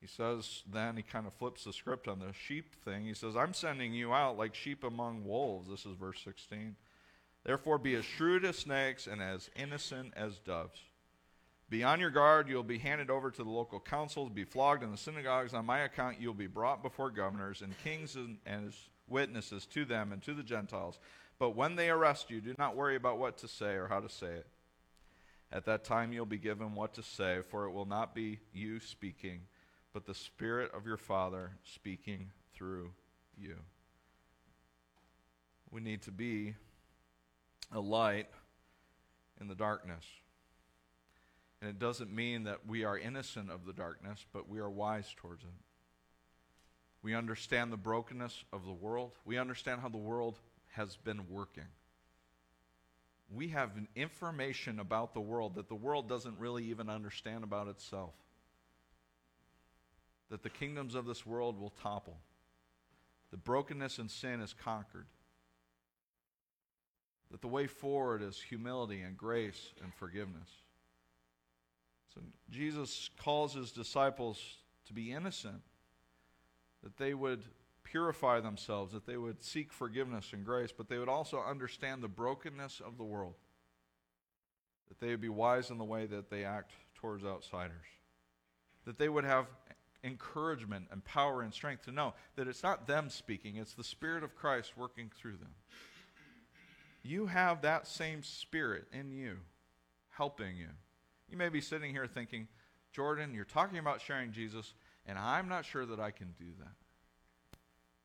He 0.00 0.06
says, 0.06 0.62
then 0.72 0.96
he 0.96 1.02
kind 1.02 1.26
of 1.26 1.34
flips 1.34 1.64
the 1.64 1.72
script 1.72 2.06
on 2.06 2.20
the 2.20 2.32
sheep 2.32 2.76
thing. 2.84 3.04
He 3.04 3.14
says, 3.14 3.36
I'm 3.36 3.52
sending 3.52 3.92
you 3.92 4.12
out 4.12 4.38
like 4.38 4.54
sheep 4.54 4.84
among 4.84 5.24
wolves. 5.24 5.68
This 5.68 5.86
is 5.86 5.96
verse 5.96 6.20
16. 6.24 6.76
Therefore, 7.44 7.78
be 7.78 7.96
as 7.96 8.04
shrewd 8.04 8.44
as 8.44 8.58
snakes 8.58 9.08
and 9.08 9.20
as 9.20 9.50
innocent 9.56 10.12
as 10.16 10.38
doves. 10.38 10.78
Be 11.68 11.82
on 11.82 11.98
your 11.98 12.10
guard. 12.10 12.48
You'll 12.48 12.62
be 12.62 12.78
handed 12.78 13.10
over 13.10 13.30
to 13.30 13.42
the 13.42 13.50
local 13.50 13.80
councils, 13.80 14.30
be 14.30 14.44
flogged 14.44 14.84
in 14.84 14.92
the 14.92 14.96
synagogues. 14.96 15.54
On 15.54 15.66
my 15.66 15.80
account, 15.80 16.20
you'll 16.20 16.34
be 16.34 16.46
brought 16.46 16.82
before 16.82 17.10
governors 17.10 17.62
and 17.62 17.76
kings 17.82 18.14
and, 18.14 18.38
as 18.46 18.74
witnesses 19.12 19.66
to 19.66 19.84
them 19.84 20.10
and 20.12 20.20
to 20.22 20.34
the 20.34 20.42
Gentiles. 20.42 20.98
But 21.38 21.54
when 21.54 21.76
they 21.76 21.90
arrest 21.90 22.30
you, 22.30 22.40
do 22.40 22.54
not 22.58 22.74
worry 22.74 22.96
about 22.96 23.18
what 23.18 23.38
to 23.38 23.48
say 23.48 23.74
or 23.74 23.86
how 23.86 24.00
to 24.00 24.08
say 24.08 24.26
it. 24.26 24.46
At 25.52 25.66
that 25.66 25.84
time, 25.84 26.12
you'll 26.12 26.24
be 26.24 26.38
given 26.38 26.74
what 26.74 26.94
to 26.94 27.02
say, 27.02 27.40
for 27.50 27.66
it 27.66 27.72
will 27.72 27.84
not 27.84 28.14
be 28.14 28.40
you 28.54 28.80
speaking, 28.80 29.42
but 29.92 30.06
the 30.06 30.14
Spirit 30.14 30.72
of 30.74 30.86
your 30.86 30.96
Father 30.96 31.50
speaking 31.62 32.30
through 32.54 32.92
you. 33.36 33.56
We 35.70 35.80
need 35.80 36.02
to 36.02 36.10
be 36.10 36.54
a 37.70 37.80
light 37.80 38.28
in 39.40 39.48
the 39.48 39.54
darkness. 39.54 40.04
And 41.60 41.68
it 41.68 41.78
doesn't 41.78 42.12
mean 42.12 42.44
that 42.44 42.66
we 42.66 42.84
are 42.84 42.98
innocent 42.98 43.50
of 43.50 43.66
the 43.66 43.72
darkness, 43.72 44.24
but 44.32 44.48
we 44.48 44.58
are 44.58 44.70
wise 44.70 45.14
towards 45.16 45.42
it. 45.44 45.48
We 47.02 47.14
understand 47.14 47.72
the 47.72 47.76
brokenness 47.76 48.44
of 48.52 48.64
the 48.64 48.72
world. 48.72 49.12
We 49.24 49.36
understand 49.38 49.80
how 49.80 49.88
the 49.88 49.96
world 49.96 50.38
has 50.72 50.96
been 50.96 51.28
working. 51.28 51.66
We 53.34 53.48
have 53.48 53.70
information 53.96 54.78
about 54.78 55.14
the 55.14 55.20
world 55.20 55.56
that 55.56 55.68
the 55.68 55.74
world 55.74 56.08
doesn't 56.08 56.38
really 56.38 56.64
even 56.64 56.88
understand 56.88 57.44
about 57.44 57.66
itself. 57.68 58.14
That 60.30 60.42
the 60.42 60.50
kingdoms 60.50 60.94
of 60.94 61.06
this 61.06 61.26
world 61.26 61.58
will 61.58 61.72
topple. 61.82 62.18
The 63.30 63.36
brokenness 63.36 63.98
and 63.98 64.10
sin 64.10 64.40
is 64.40 64.52
conquered. 64.52 65.06
That 67.30 67.40
the 67.40 67.48
way 67.48 67.66
forward 67.66 68.22
is 68.22 68.38
humility 68.38 69.00
and 69.00 69.16
grace 69.16 69.72
and 69.82 69.92
forgiveness. 69.94 70.48
So 72.14 72.20
Jesus 72.50 73.08
calls 73.18 73.54
his 73.54 73.72
disciples 73.72 74.38
to 74.86 74.92
be 74.92 75.12
innocent, 75.12 75.62
that 76.82 76.96
they 76.96 77.14
would 77.14 77.44
purify 77.84 78.40
themselves, 78.40 78.92
that 78.92 79.06
they 79.06 79.16
would 79.16 79.42
seek 79.42 79.72
forgiveness 79.72 80.32
and 80.32 80.44
grace, 80.44 80.72
but 80.76 80.88
they 80.88 80.98
would 80.98 81.08
also 81.08 81.40
understand 81.40 82.02
the 82.02 82.08
brokenness 82.08 82.80
of 82.84 82.96
the 82.96 83.04
world, 83.04 83.34
that 84.88 85.00
they 85.00 85.08
would 85.08 85.20
be 85.20 85.28
wise 85.28 85.70
in 85.70 85.78
the 85.78 85.84
way 85.84 86.06
that 86.06 86.30
they 86.30 86.44
act 86.44 86.72
towards 86.94 87.24
outsiders, 87.24 87.86
that 88.86 88.98
they 88.98 89.08
would 89.08 89.24
have 89.24 89.46
encouragement 90.04 90.86
and 90.90 91.04
power 91.04 91.42
and 91.42 91.52
strength 91.52 91.84
to 91.84 91.92
know 91.92 92.14
that 92.36 92.48
it's 92.48 92.62
not 92.62 92.86
them 92.86 93.08
speaking, 93.08 93.56
it's 93.56 93.74
the 93.74 93.84
Spirit 93.84 94.24
of 94.24 94.34
Christ 94.34 94.72
working 94.76 95.10
through 95.16 95.36
them. 95.36 95.54
You 97.02 97.26
have 97.26 97.62
that 97.62 97.86
same 97.86 98.22
Spirit 98.22 98.86
in 98.92 99.12
you, 99.12 99.38
helping 100.10 100.56
you. 100.56 100.68
You 101.28 101.36
may 101.36 101.48
be 101.48 101.60
sitting 101.60 101.90
here 101.90 102.06
thinking, 102.06 102.48
Jordan, 102.92 103.34
you're 103.34 103.44
talking 103.44 103.78
about 103.78 104.00
sharing 104.00 104.32
Jesus, 104.32 104.74
and 105.06 105.18
I'm 105.18 105.48
not 105.48 105.64
sure 105.64 105.84
that 105.86 106.00
I 106.00 106.10
can 106.10 106.34
do 106.38 106.46
that. 106.58 106.74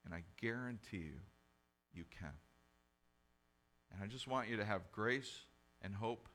And 0.05 0.13
I 0.13 0.23
guarantee 0.39 0.97
you, 0.97 1.19
you 1.93 2.05
can. 2.19 2.31
And 3.91 4.03
I 4.03 4.07
just 4.07 4.27
want 4.27 4.49
you 4.49 4.57
to 4.57 4.65
have 4.65 4.91
grace 4.91 5.41
and 5.81 5.93
hope. 5.93 6.27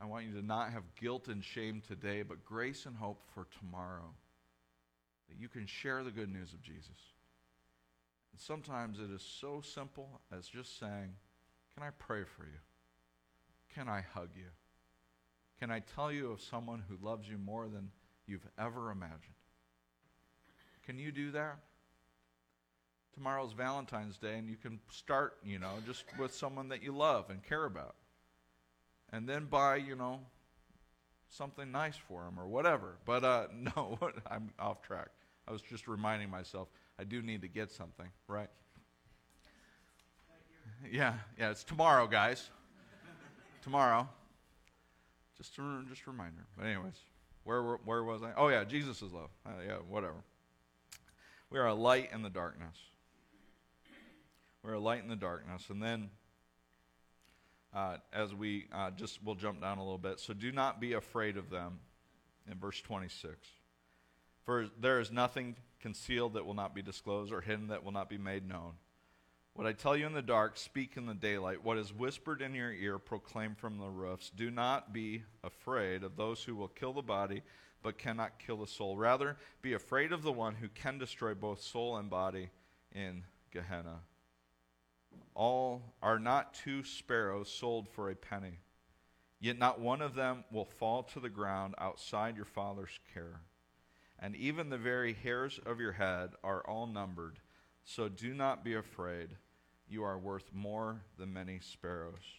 I 0.00 0.06
want 0.06 0.26
you 0.26 0.32
to 0.32 0.44
not 0.44 0.72
have 0.72 0.82
guilt 1.00 1.28
and 1.28 1.44
shame 1.44 1.82
today, 1.86 2.22
but 2.22 2.44
grace 2.44 2.86
and 2.86 2.96
hope 2.96 3.22
for 3.34 3.46
tomorrow. 3.58 4.14
That 5.28 5.38
you 5.38 5.48
can 5.48 5.66
share 5.66 6.04
the 6.04 6.10
good 6.10 6.32
news 6.32 6.52
of 6.52 6.62
Jesus. 6.62 7.14
And 8.32 8.40
sometimes 8.40 8.98
it 8.98 9.10
is 9.10 9.22
so 9.22 9.60
simple 9.62 10.20
as 10.36 10.46
just 10.46 10.78
saying, 10.78 11.14
Can 11.74 11.82
I 11.82 11.90
pray 11.98 12.22
for 12.24 12.44
you? 12.44 12.58
Can 13.74 13.88
I 13.88 14.04
hug 14.14 14.30
you? 14.36 14.50
Can 15.58 15.70
I 15.70 15.80
tell 15.80 16.12
you 16.12 16.32
of 16.32 16.40
someone 16.40 16.82
who 16.88 17.04
loves 17.04 17.28
you 17.28 17.38
more 17.38 17.68
than 17.68 17.90
you've 18.26 18.46
ever 18.58 18.90
imagined? 18.90 19.35
Can 20.86 20.98
you 20.98 21.10
do 21.10 21.32
that? 21.32 21.58
Tomorrow's 23.12 23.52
Valentine's 23.52 24.18
Day, 24.18 24.38
and 24.38 24.48
you 24.48 24.56
can 24.56 24.78
start, 24.90 25.38
you 25.44 25.58
know, 25.58 25.72
just 25.84 26.04
with 26.18 26.32
someone 26.32 26.68
that 26.68 26.82
you 26.82 26.96
love 26.96 27.28
and 27.30 27.42
care 27.42 27.64
about. 27.64 27.96
And 29.10 29.28
then 29.28 29.46
buy, 29.46 29.76
you 29.76 29.96
know, 29.96 30.20
something 31.28 31.72
nice 31.72 31.96
for 31.96 32.22
them 32.22 32.38
or 32.38 32.46
whatever. 32.46 32.98
But 33.04 33.24
uh, 33.24 33.46
no, 33.76 33.98
I'm 34.30 34.52
off 34.58 34.82
track. 34.82 35.08
I 35.48 35.52
was 35.52 35.62
just 35.62 35.88
reminding 35.88 36.30
myself 36.30 36.68
I 36.98 37.04
do 37.04 37.22
need 37.22 37.42
to 37.42 37.48
get 37.48 37.70
something, 37.70 38.08
right? 38.28 38.48
Yeah, 40.90 41.14
yeah, 41.38 41.50
it's 41.50 41.64
tomorrow, 41.64 42.06
guys. 42.06 42.50
tomorrow. 43.62 44.08
Just 45.36 45.58
a, 45.58 45.82
just 45.88 46.06
a 46.06 46.10
reminder. 46.10 46.46
But 46.56 46.66
anyways, 46.66 46.94
where 47.44 47.62
where 47.62 48.04
was 48.04 48.22
I? 48.22 48.32
Oh 48.36 48.48
yeah, 48.48 48.64
Jesus 48.64 49.02
is 49.02 49.12
love. 49.12 49.30
Uh, 49.44 49.50
yeah, 49.66 49.76
whatever. 49.88 50.22
We 51.50 51.58
are 51.58 51.66
a 51.66 51.74
light 51.74 52.10
in 52.12 52.22
the 52.22 52.30
darkness. 52.30 52.76
We're 54.62 54.74
a 54.74 54.80
light 54.80 55.02
in 55.02 55.08
the 55.08 55.16
darkness, 55.16 55.70
and 55.70 55.80
then 55.80 56.10
uh, 57.72 57.98
as 58.12 58.34
we 58.34 58.66
uh, 58.72 58.90
just 58.90 59.22
we'll 59.22 59.36
jump 59.36 59.60
down 59.60 59.78
a 59.78 59.82
little 59.82 59.98
bit. 59.98 60.18
So 60.18 60.34
do 60.34 60.50
not 60.50 60.80
be 60.80 60.94
afraid 60.94 61.36
of 61.36 61.50
them. 61.50 61.78
In 62.50 62.58
verse 62.58 62.80
26, 62.80 63.36
for 64.44 64.68
there 64.80 65.00
is 65.00 65.10
nothing 65.10 65.56
concealed 65.80 66.34
that 66.34 66.46
will 66.46 66.54
not 66.54 66.76
be 66.76 66.82
disclosed, 66.82 67.32
or 67.32 67.40
hidden 67.40 67.68
that 67.68 67.84
will 67.84 67.92
not 67.92 68.08
be 68.08 68.18
made 68.18 68.48
known. 68.48 68.74
What 69.54 69.66
I 69.66 69.72
tell 69.72 69.96
you 69.96 70.06
in 70.06 70.12
the 70.12 70.22
dark, 70.22 70.56
speak 70.56 70.96
in 70.96 71.06
the 71.06 71.14
daylight. 71.14 71.64
What 71.64 71.78
is 71.78 71.92
whispered 71.92 72.42
in 72.42 72.54
your 72.54 72.72
ear, 72.72 72.98
proclaim 72.98 73.54
from 73.54 73.78
the 73.78 73.88
roofs. 73.88 74.30
Do 74.30 74.50
not 74.50 74.92
be 74.92 75.22
afraid 75.42 76.04
of 76.04 76.16
those 76.16 76.44
who 76.44 76.54
will 76.54 76.68
kill 76.68 76.92
the 76.92 77.02
body, 77.02 77.42
but 77.86 77.98
cannot 77.98 78.40
kill 78.40 78.56
the 78.56 78.66
soul. 78.66 78.96
Rather, 78.96 79.36
be 79.62 79.72
afraid 79.72 80.10
of 80.10 80.24
the 80.24 80.32
one 80.32 80.56
who 80.56 80.66
can 80.68 80.98
destroy 80.98 81.34
both 81.34 81.60
soul 81.60 81.96
and 81.98 82.10
body 82.10 82.50
in 82.92 83.22
Gehenna. 83.52 84.00
All 85.36 85.94
are 86.02 86.18
not 86.18 86.52
two 86.52 86.82
sparrows 86.82 87.48
sold 87.48 87.88
for 87.88 88.10
a 88.10 88.16
penny, 88.16 88.58
yet 89.38 89.56
not 89.56 89.78
one 89.78 90.02
of 90.02 90.16
them 90.16 90.42
will 90.50 90.64
fall 90.64 91.04
to 91.04 91.20
the 91.20 91.28
ground 91.28 91.76
outside 91.78 92.34
your 92.34 92.44
Father's 92.44 92.98
care. 93.14 93.42
And 94.18 94.34
even 94.34 94.68
the 94.68 94.78
very 94.78 95.12
hairs 95.12 95.60
of 95.64 95.78
your 95.78 95.92
head 95.92 96.30
are 96.42 96.66
all 96.66 96.88
numbered. 96.88 97.38
So 97.84 98.08
do 98.08 98.34
not 98.34 98.64
be 98.64 98.74
afraid 98.74 99.28
you 99.88 100.02
are 100.02 100.18
worth 100.18 100.50
more 100.52 101.02
than 101.20 101.32
many 101.32 101.60
sparrows. 101.60 102.34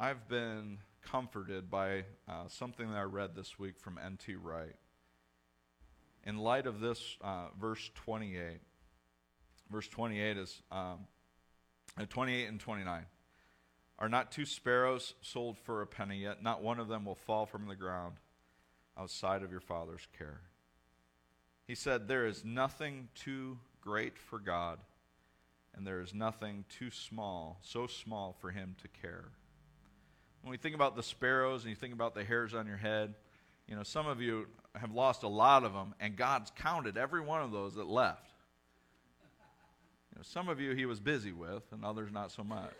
I've 0.00 0.28
been 0.28 0.78
comforted 1.10 1.70
by 1.70 2.04
uh, 2.28 2.48
something 2.48 2.90
that 2.90 2.98
I 2.98 3.02
read 3.02 3.34
this 3.34 3.58
week 3.58 3.78
from 3.78 3.98
N.T. 3.98 4.34
Wright. 4.36 4.76
In 6.24 6.38
light 6.38 6.66
of 6.66 6.80
this, 6.80 7.16
uh, 7.20 7.46
verse 7.58 7.90
28, 7.94 8.60
verse 9.70 9.88
28 9.88 10.36
is 10.36 10.62
um, 10.70 11.06
uh, 11.98 12.04
28 12.08 12.48
and 12.48 12.60
29. 12.60 13.06
Are 13.98 14.08
not 14.08 14.30
two 14.30 14.44
sparrows 14.44 15.14
sold 15.22 15.58
for 15.58 15.82
a 15.82 15.86
penny 15.86 16.18
yet? 16.18 16.42
Not 16.42 16.62
one 16.62 16.78
of 16.78 16.88
them 16.88 17.04
will 17.04 17.14
fall 17.14 17.46
from 17.46 17.66
the 17.66 17.76
ground 17.76 18.16
outside 18.96 19.42
of 19.42 19.50
your 19.50 19.60
Father's 19.60 20.06
care. 20.16 20.40
He 21.66 21.74
said, 21.74 22.06
There 22.06 22.26
is 22.26 22.44
nothing 22.44 23.08
too 23.14 23.58
great 23.80 24.18
for 24.18 24.38
God 24.38 24.78
and 25.74 25.86
there 25.86 26.00
is 26.00 26.12
nothing 26.12 26.64
too 26.68 26.90
small, 26.90 27.60
so 27.62 27.86
small 27.86 28.36
for 28.40 28.50
him 28.50 28.74
to 28.82 28.88
care. 28.88 29.30
When 30.42 30.50
we 30.50 30.56
think 30.56 30.74
about 30.74 30.96
the 30.96 31.02
sparrows 31.02 31.62
and 31.62 31.70
you 31.70 31.76
think 31.76 31.92
about 31.92 32.14
the 32.14 32.24
hairs 32.24 32.54
on 32.54 32.66
your 32.66 32.76
head, 32.76 33.14
you 33.66 33.76
know, 33.76 33.82
some 33.82 34.06
of 34.06 34.20
you 34.22 34.46
have 34.74 34.92
lost 34.92 35.22
a 35.22 35.28
lot 35.28 35.64
of 35.64 35.72
them, 35.72 35.94
and 36.00 36.16
God's 36.16 36.50
counted 36.56 36.96
every 36.96 37.20
one 37.20 37.42
of 37.42 37.52
those 37.52 37.74
that 37.74 37.86
left. 37.86 38.30
You 40.12 40.18
know, 40.18 40.22
some 40.22 40.48
of 40.48 40.60
you 40.60 40.74
he 40.74 40.86
was 40.86 41.00
busy 41.00 41.32
with, 41.32 41.62
and 41.72 41.84
others 41.84 42.10
not 42.12 42.30
so 42.30 42.44
much. 42.44 42.74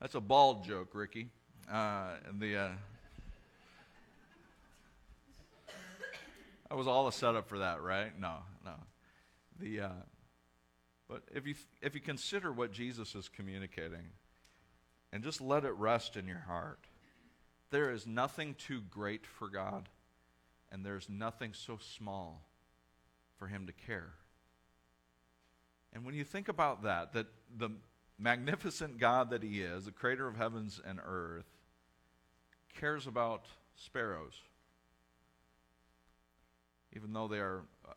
That's 0.00 0.14
a 0.14 0.20
bald 0.20 0.64
joke, 0.64 0.90
Ricky. 0.92 1.28
Uh, 1.70 2.10
and 2.28 2.40
the 2.40 2.56
uh, 2.56 2.68
that 6.68 6.76
was 6.76 6.86
all 6.86 7.08
a 7.08 7.12
setup 7.12 7.48
for 7.48 7.58
that, 7.58 7.80
right? 7.80 8.18
No, 8.18 8.36
no. 8.64 8.74
The 9.58 9.80
uh, 9.80 9.88
but 11.08 11.22
if 11.34 11.46
you 11.46 11.54
if 11.80 11.94
you 11.94 12.00
consider 12.00 12.52
what 12.52 12.72
Jesus 12.72 13.14
is 13.14 13.28
communicating, 13.28 14.10
and 15.16 15.24
just 15.24 15.40
let 15.40 15.64
it 15.64 15.72
rest 15.78 16.18
in 16.18 16.28
your 16.28 16.44
heart, 16.46 16.78
there 17.70 17.90
is 17.90 18.06
nothing 18.06 18.54
too 18.58 18.82
great 18.90 19.24
for 19.26 19.48
God, 19.48 19.88
and 20.70 20.84
there's 20.84 21.08
nothing 21.08 21.54
so 21.54 21.78
small 21.96 22.46
for 23.38 23.46
Him 23.46 23.66
to 23.66 23.72
care. 23.72 24.12
And 25.94 26.04
when 26.04 26.14
you 26.14 26.22
think 26.22 26.48
about 26.48 26.82
that, 26.82 27.14
that 27.14 27.28
the 27.56 27.70
magnificent 28.18 28.98
God 28.98 29.30
that 29.30 29.42
He 29.42 29.62
is, 29.62 29.86
the 29.86 29.90
creator 29.90 30.28
of 30.28 30.36
heavens 30.36 30.82
and 30.86 31.00
earth, 31.02 31.48
cares 32.78 33.06
about 33.06 33.46
sparrows, 33.74 34.34
even 36.94 37.14
though 37.14 37.26
they 37.26 37.38
are 37.38 37.62
uh, 37.88 37.94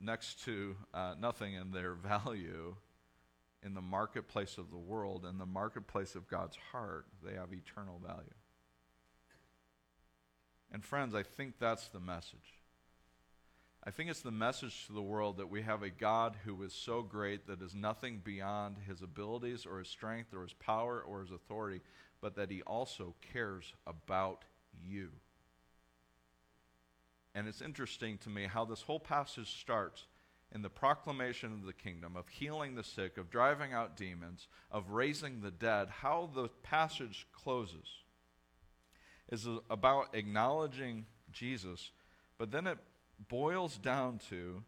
next 0.00 0.44
to 0.44 0.76
uh, 0.94 1.16
nothing 1.20 1.54
in 1.54 1.72
their 1.72 1.94
value 1.94 2.76
in 3.62 3.74
the 3.74 3.80
marketplace 3.80 4.58
of 4.58 4.70
the 4.70 4.78
world 4.78 5.24
and 5.24 5.40
the 5.40 5.46
marketplace 5.46 6.14
of 6.14 6.28
God's 6.28 6.56
heart, 6.72 7.06
they 7.24 7.34
have 7.34 7.52
eternal 7.52 8.00
value. 8.04 8.34
And 10.72 10.84
friends, 10.84 11.14
I 11.14 11.22
think 11.22 11.54
that's 11.58 11.88
the 11.88 12.00
message. 12.00 12.60
I 13.82 13.90
think 13.90 14.10
it's 14.10 14.20
the 14.20 14.30
message 14.30 14.86
to 14.86 14.92
the 14.92 15.02
world 15.02 15.38
that 15.38 15.50
we 15.50 15.62
have 15.62 15.82
a 15.82 15.90
God 15.90 16.36
who 16.44 16.62
is 16.62 16.72
so 16.72 17.02
great 17.02 17.46
that 17.46 17.62
is 17.62 17.74
nothing 17.74 18.20
beyond 18.22 18.76
his 18.86 19.00
abilities 19.02 19.66
or 19.66 19.78
his 19.78 19.88
strength 19.88 20.34
or 20.34 20.42
his 20.42 20.52
power 20.52 21.00
or 21.00 21.20
his 21.20 21.30
authority, 21.30 21.80
but 22.20 22.36
that 22.36 22.50
he 22.50 22.60
also 22.62 23.14
cares 23.32 23.72
about 23.86 24.44
you. 24.86 25.08
And 27.34 27.48
it's 27.48 27.62
interesting 27.62 28.18
to 28.18 28.28
me 28.28 28.46
how 28.46 28.64
this 28.64 28.82
whole 28.82 29.00
passage 29.00 29.60
starts 29.60 30.04
in 30.52 30.62
the 30.62 30.70
proclamation 30.70 31.52
of 31.52 31.64
the 31.64 31.72
kingdom, 31.72 32.16
of 32.16 32.28
healing 32.28 32.74
the 32.74 32.82
sick, 32.82 33.16
of 33.16 33.30
driving 33.30 33.72
out 33.72 33.96
demons, 33.96 34.48
of 34.70 34.90
raising 34.90 35.40
the 35.40 35.50
dead. 35.50 35.88
How 35.88 36.28
the 36.34 36.48
passage 36.62 37.26
closes 37.32 37.86
is 39.30 39.46
about 39.68 40.14
acknowledging 40.14 41.06
Jesus, 41.32 41.92
but 42.36 42.50
then 42.50 42.66
it 42.66 42.78
boils 43.28 43.76
down 43.78 44.18
to 44.30 44.62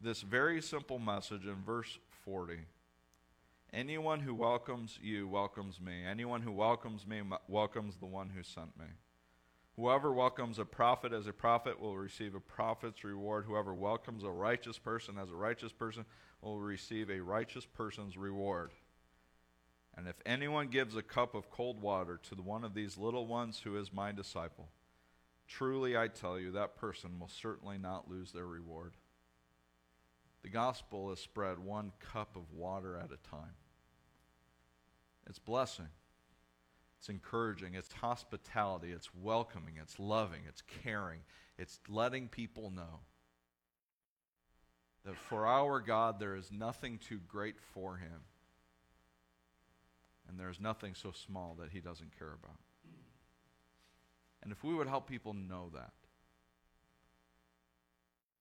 this 0.00 0.22
very 0.22 0.60
simple 0.60 0.98
message 0.98 1.44
in 1.44 1.62
verse 1.64 1.98
40. 2.24 2.58
Anyone 3.72 4.20
who 4.20 4.34
welcomes 4.34 4.98
you 5.02 5.28
welcomes 5.28 5.80
me. 5.80 6.04
Anyone 6.06 6.42
who 6.42 6.52
welcomes 6.52 7.06
me 7.06 7.20
welcomes 7.48 7.96
the 7.96 8.06
one 8.06 8.30
who 8.30 8.42
sent 8.42 8.76
me. 8.78 8.86
Whoever 9.78 10.12
welcomes 10.12 10.58
a 10.58 10.64
prophet 10.64 11.12
as 11.12 11.28
a 11.28 11.32
prophet 11.32 11.80
will 11.80 11.96
receive 11.96 12.34
a 12.34 12.40
prophet's 12.40 13.04
reward. 13.04 13.44
Whoever 13.44 13.72
welcomes 13.72 14.24
a 14.24 14.28
righteous 14.28 14.76
person 14.76 15.16
as 15.18 15.30
a 15.30 15.36
righteous 15.36 15.70
person 15.70 16.04
will 16.42 16.58
receive 16.58 17.08
a 17.08 17.20
righteous 17.22 17.64
person's 17.64 18.16
reward. 18.16 18.72
And 19.96 20.08
if 20.08 20.16
anyone 20.26 20.66
gives 20.66 20.96
a 20.96 21.02
cup 21.02 21.36
of 21.36 21.48
cold 21.52 21.80
water 21.80 22.18
to 22.28 22.34
one 22.42 22.64
of 22.64 22.74
these 22.74 22.98
little 22.98 23.28
ones 23.28 23.60
who 23.62 23.78
is 23.78 23.92
my 23.92 24.10
disciple, 24.10 24.68
truly 25.46 25.96
I 25.96 26.08
tell 26.08 26.40
you, 26.40 26.50
that 26.50 26.76
person 26.76 27.20
will 27.20 27.28
certainly 27.28 27.78
not 27.78 28.10
lose 28.10 28.32
their 28.32 28.46
reward. 28.46 28.94
The 30.42 30.48
gospel 30.48 31.12
is 31.12 31.20
spread 31.20 31.60
one 31.60 31.92
cup 32.00 32.34
of 32.34 32.52
water 32.52 32.96
at 32.96 33.12
a 33.12 33.30
time. 33.30 33.54
It's 35.28 35.38
blessing. 35.38 35.86
It's 36.98 37.08
encouraging, 37.08 37.74
it's 37.74 37.92
hospitality, 37.92 38.90
it's 38.90 39.14
welcoming, 39.14 39.74
it's 39.80 39.98
loving, 40.00 40.40
it's 40.48 40.62
caring, 40.82 41.20
it's 41.56 41.78
letting 41.88 42.28
people 42.28 42.70
know 42.70 43.00
that 45.04 45.16
for 45.16 45.46
our 45.46 45.80
God 45.80 46.18
there 46.18 46.34
is 46.34 46.50
nothing 46.50 46.98
too 46.98 47.20
great 47.28 47.54
for 47.72 47.98
him, 47.98 48.22
and 50.28 50.38
there 50.38 50.50
is 50.50 50.60
nothing 50.60 50.94
so 50.94 51.12
small 51.12 51.56
that 51.60 51.70
he 51.70 51.80
doesn't 51.80 52.18
care 52.18 52.34
about. 52.42 52.58
And 54.42 54.50
if 54.50 54.64
we 54.64 54.74
would 54.74 54.88
help 54.88 55.08
people 55.08 55.34
know 55.34 55.70
that, 55.74 55.92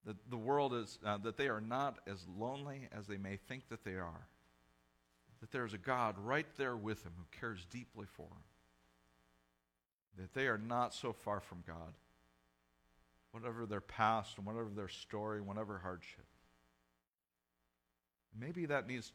that 0.05 0.15
the 0.29 0.37
world 0.37 0.73
is, 0.73 0.97
uh, 1.05 1.17
that 1.19 1.37
they 1.37 1.47
are 1.47 1.61
not 1.61 1.99
as 2.07 2.25
lonely 2.27 2.87
as 2.91 3.05
they 3.07 3.17
may 3.17 3.37
think 3.37 3.69
that 3.69 3.83
they 3.83 3.95
are 3.95 4.27
that 5.39 5.51
there's 5.51 5.73
a 5.73 5.77
God 5.77 6.15
right 6.17 6.47
there 6.57 6.75
with 6.75 7.03
them 7.03 7.13
who 7.17 7.39
cares 7.39 7.65
deeply 7.69 8.05
for 8.05 8.27
them. 8.27 8.43
That 10.17 10.33
they 10.33 10.47
are 10.47 10.57
not 10.57 10.93
so 10.93 11.13
far 11.13 11.39
from 11.39 11.63
God, 11.67 11.93
whatever 13.31 13.65
their 13.65 13.81
past 13.81 14.37
and 14.37 14.45
whatever 14.45 14.69
their 14.75 14.87
story, 14.87 15.41
whatever 15.41 15.79
hardship. 15.83 16.25
Maybe 18.39 18.65
that 18.65 18.87
needs 18.87 19.11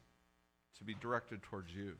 to 0.78 0.84
be 0.84 0.94
directed 0.94 1.42
towards 1.42 1.74
you. 1.74 1.94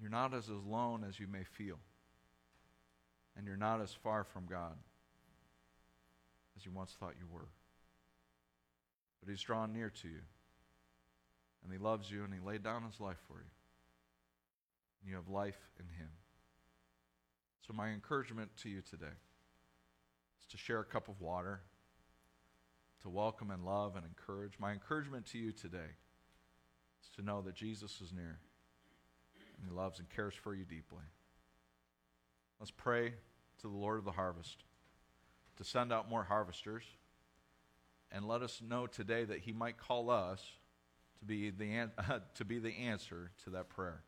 You're 0.00 0.10
not 0.10 0.34
as 0.34 0.48
alone 0.48 1.04
as 1.08 1.18
you 1.18 1.26
may 1.26 1.44
feel, 1.44 1.78
and 3.36 3.46
you're 3.46 3.56
not 3.56 3.80
as 3.80 3.92
far 3.92 4.24
from 4.24 4.46
God 4.46 4.74
as 6.56 6.64
you 6.64 6.72
once 6.72 6.96
thought 6.98 7.14
you 7.20 7.26
were. 7.32 7.48
But 9.20 9.30
He's 9.30 9.42
drawn 9.42 9.72
near 9.72 9.90
to 9.90 10.08
you 10.08 10.20
and 11.62 11.72
He 11.72 11.78
loves 11.78 12.10
you, 12.10 12.24
and 12.24 12.32
He 12.32 12.40
laid 12.40 12.62
down 12.62 12.84
His 12.84 13.00
life 13.00 13.18
for 13.26 13.34
you. 13.34 13.50
And 15.00 15.10
you 15.10 15.16
have 15.16 15.28
life 15.28 15.58
in 15.78 15.86
Him. 15.86 16.10
So, 17.66 17.72
my 17.72 17.90
encouragement 17.90 18.50
to 18.62 18.68
you 18.68 18.82
today 18.82 19.16
is 20.40 20.46
to 20.50 20.56
share 20.56 20.80
a 20.80 20.84
cup 20.84 21.08
of 21.08 21.20
water, 21.20 21.60
to 23.02 23.08
welcome 23.08 23.50
and 23.50 23.64
love 23.64 23.96
and 23.96 24.04
encourage. 24.04 24.58
My 24.58 24.72
encouragement 24.72 25.26
to 25.26 25.38
you 25.38 25.52
today 25.52 25.96
is 27.02 27.10
to 27.16 27.22
know 27.22 27.42
that 27.42 27.54
Jesus 27.54 28.00
is 28.00 28.12
near, 28.12 28.38
and 29.56 29.68
He 29.68 29.74
loves 29.74 29.98
and 29.98 30.08
cares 30.10 30.34
for 30.34 30.54
you 30.54 30.64
deeply. 30.64 31.04
Let's 32.58 32.70
pray 32.70 33.14
to 33.60 33.68
the 33.68 33.76
Lord 33.76 33.98
of 33.98 34.04
the 34.04 34.12
harvest 34.12 34.64
to 35.56 35.64
send 35.64 35.92
out 35.92 36.08
more 36.08 36.24
harvesters. 36.24 36.84
And 38.10 38.28
let 38.28 38.42
us 38.42 38.60
know 38.60 38.86
today 38.86 39.24
that 39.24 39.40
He 39.40 39.52
might 39.52 39.78
call 39.78 40.10
us 40.10 40.42
to 41.22 41.26
be 41.26 41.50
the, 41.50 41.88
uh, 41.98 42.18
to 42.34 42.44
be 42.44 42.58
the 42.58 42.76
answer 42.76 43.30
to 43.44 43.50
that 43.50 43.68
prayer. 43.68 44.02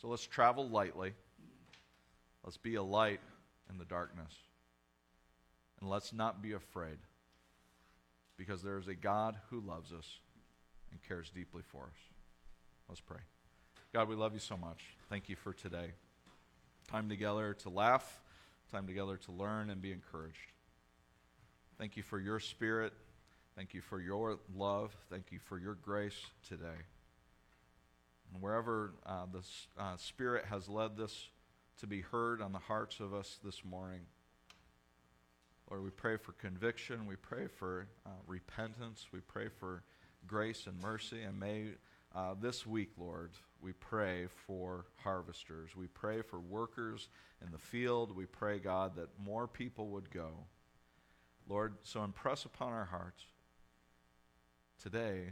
So 0.00 0.08
let's 0.08 0.26
travel 0.26 0.68
lightly. 0.68 1.14
Let's 2.44 2.58
be 2.58 2.74
a 2.74 2.82
light 2.82 3.20
in 3.70 3.78
the 3.78 3.84
darkness. 3.84 4.32
And 5.80 5.90
let's 5.90 6.12
not 6.12 6.42
be 6.42 6.52
afraid 6.52 6.98
because 8.36 8.62
there 8.62 8.78
is 8.78 8.88
a 8.88 8.94
God 8.94 9.36
who 9.50 9.60
loves 9.60 9.92
us 9.92 10.20
and 10.90 11.00
cares 11.02 11.30
deeply 11.30 11.62
for 11.66 11.84
us. 11.84 11.98
Let's 12.88 13.00
pray. 13.00 13.20
God, 13.92 14.08
we 14.08 14.14
love 14.14 14.34
you 14.34 14.38
so 14.38 14.56
much. 14.56 14.82
Thank 15.08 15.28
you 15.28 15.36
for 15.36 15.52
today. 15.52 15.92
Time 16.88 17.08
together 17.08 17.54
to 17.54 17.70
laugh, 17.70 18.20
time 18.70 18.86
together 18.86 19.16
to 19.16 19.32
learn 19.32 19.70
and 19.70 19.80
be 19.80 19.92
encouraged. 19.92 20.52
Thank 21.78 21.96
you 21.96 22.02
for 22.02 22.20
your 22.20 22.38
spirit. 22.38 22.92
Thank 23.56 23.72
you 23.72 23.80
for 23.80 24.02
your 24.02 24.38
love. 24.54 24.94
Thank 25.08 25.32
you 25.32 25.38
for 25.38 25.58
your 25.58 25.76
grace 25.76 26.26
today. 26.46 26.84
And 28.30 28.42
wherever 28.42 28.92
uh, 29.06 29.24
the 29.32 29.42
uh, 29.82 29.96
Spirit 29.96 30.44
has 30.50 30.68
led 30.68 30.98
this 30.98 31.30
to 31.78 31.86
be 31.86 32.02
heard 32.02 32.42
on 32.42 32.52
the 32.52 32.58
hearts 32.58 33.00
of 33.00 33.14
us 33.14 33.38
this 33.42 33.64
morning, 33.64 34.00
Lord, 35.70 35.82
we 35.82 35.88
pray 35.88 36.18
for 36.18 36.32
conviction. 36.32 37.06
We 37.06 37.16
pray 37.16 37.46
for 37.46 37.86
uh, 38.04 38.10
repentance. 38.26 39.06
We 39.10 39.20
pray 39.20 39.48
for 39.48 39.84
grace 40.26 40.66
and 40.66 40.78
mercy. 40.82 41.22
And 41.22 41.40
may 41.40 41.68
uh, 42.14 42.34
this 42.38 42.66
week, 42.66 42.90
Lord, 42.98 43.30
we 43.62 43.72
pray 43.72 44.26
for 44.46 44.84
harvesters. 45.02 45.74
We 45.74 45.86
pray 45.86 46.20
for 46.20 46.40
workers 46.40 47.08
in 47.42 47.52
the 47.52 47.58
field. 47.58 48.14
We 48.14 48.26
pray, 48.26 48.58
God, 48.58 48.96
that 48.96 49.08
more 49.18 49.48
people 49.48 49.88
would 49.88 50.10
go. 50.10 50.28
Lord, 51.48 51.76
so 51.84 52.04
impress 52.04 52.44
upon 52.44 52.74
our 52.74 52.84
hearts 52.84 53.24
today 54.82 55.30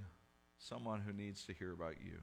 someone 0.59 1.01
who 1.01 1.13
needs 1.13 1.45
to 1.45 1.53
hear 1.53 1.73
about 1.73 1.97
you. 2.03 2.19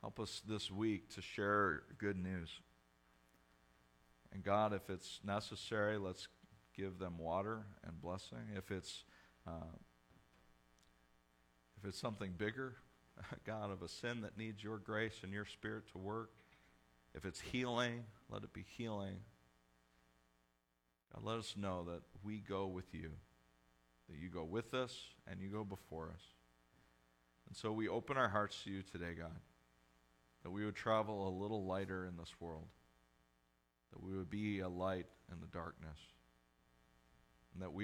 Help 0.00 0.20
us 0.20 0.42
this 0.46 0.70
week 0.70 1.08
to 1.14 1.22
share 1.22 1.82
good 1.98 2.16
news. 2.16 2.50
And 4.32 4.44
God, 4.44 4.72
if 4.72 4.90
it's 4.90 5.20
necessary, 5.24 5.98
let's 5.98 6.28
give 6.76 6.98
them 6.98 7.18
water 7.18 7.64
and 7.86 8.00
blessing. 8.00 8.50
If 8.54 8.70
it's 8.70 9.04
uh, 9.46 9.72
if 11.78 11.88
it's 11.88 11.98
something 11.98 12.34
bigger, 12.36 12.74
God, 13.46 13.70
of 13.70 13.82
a 13.82 13.88
sin 13.88 14.20
that 14.22 14.36
needs 14.36 14.62
your 14.62 14.78
grace 14.78 15.20
and 15.22 15.32
your 15.32 15.44
spirit 15.44 15.84
to 15.92 15.98
work, 15.98 16.30
if 17.14 17.24
it's 17.24 17.40
healing, 17.40 18.04
let 18.28 18.42
it 18.42 18.52
be 18.52 18.64
healing. 18.76 19.16
God, 21.14 21.24
let 21.24 21.38
us 21.38 21.54
know 21.56 21.84
that 21.84 22.02
we 22.22 22.38
go 22.38 22.66
with 22.66 22.92
you 22.92 23.10
that 24.08 24.18
you 24.18 24.28
go 24.28 24.44
with 24.44 24.74
us 24.74 24.96
and 25.28 25.40
you 25.40 25.48
go 25.48 25.64
before 25.64 26.10
us. 26.14 26.22
And 27.48 27.56
so 27.56 27.72
we 27.72 27.88
open 27.88 28.16
our 28.16 28.28
hearts 28.28 28.62
to 28.64 28.70
you 28.70 28.82
today, 28.82 29.14
God. 29.16 29.40
that 30.42 30.50
we 30.52 30.64
would 30.64 30.76
travel 30.76 31.28
a 31.28 31.34
little 31.42 31.64
lighter 31.64 32.06
in 32.06 32.16
this 32.16 32.32
world, 32.38 32.68
that 33.92 34.00
we 34.00 34.16
would 34.16 34.30
be 34.30 34.60
a 34.60 34.68
light 34.68 35.06
in 35.32 35.40
the 35.40 35.46
darkness, 35.48 35.98
and 37.52 37.60
that 37.60 37.72
we 37.72 37.74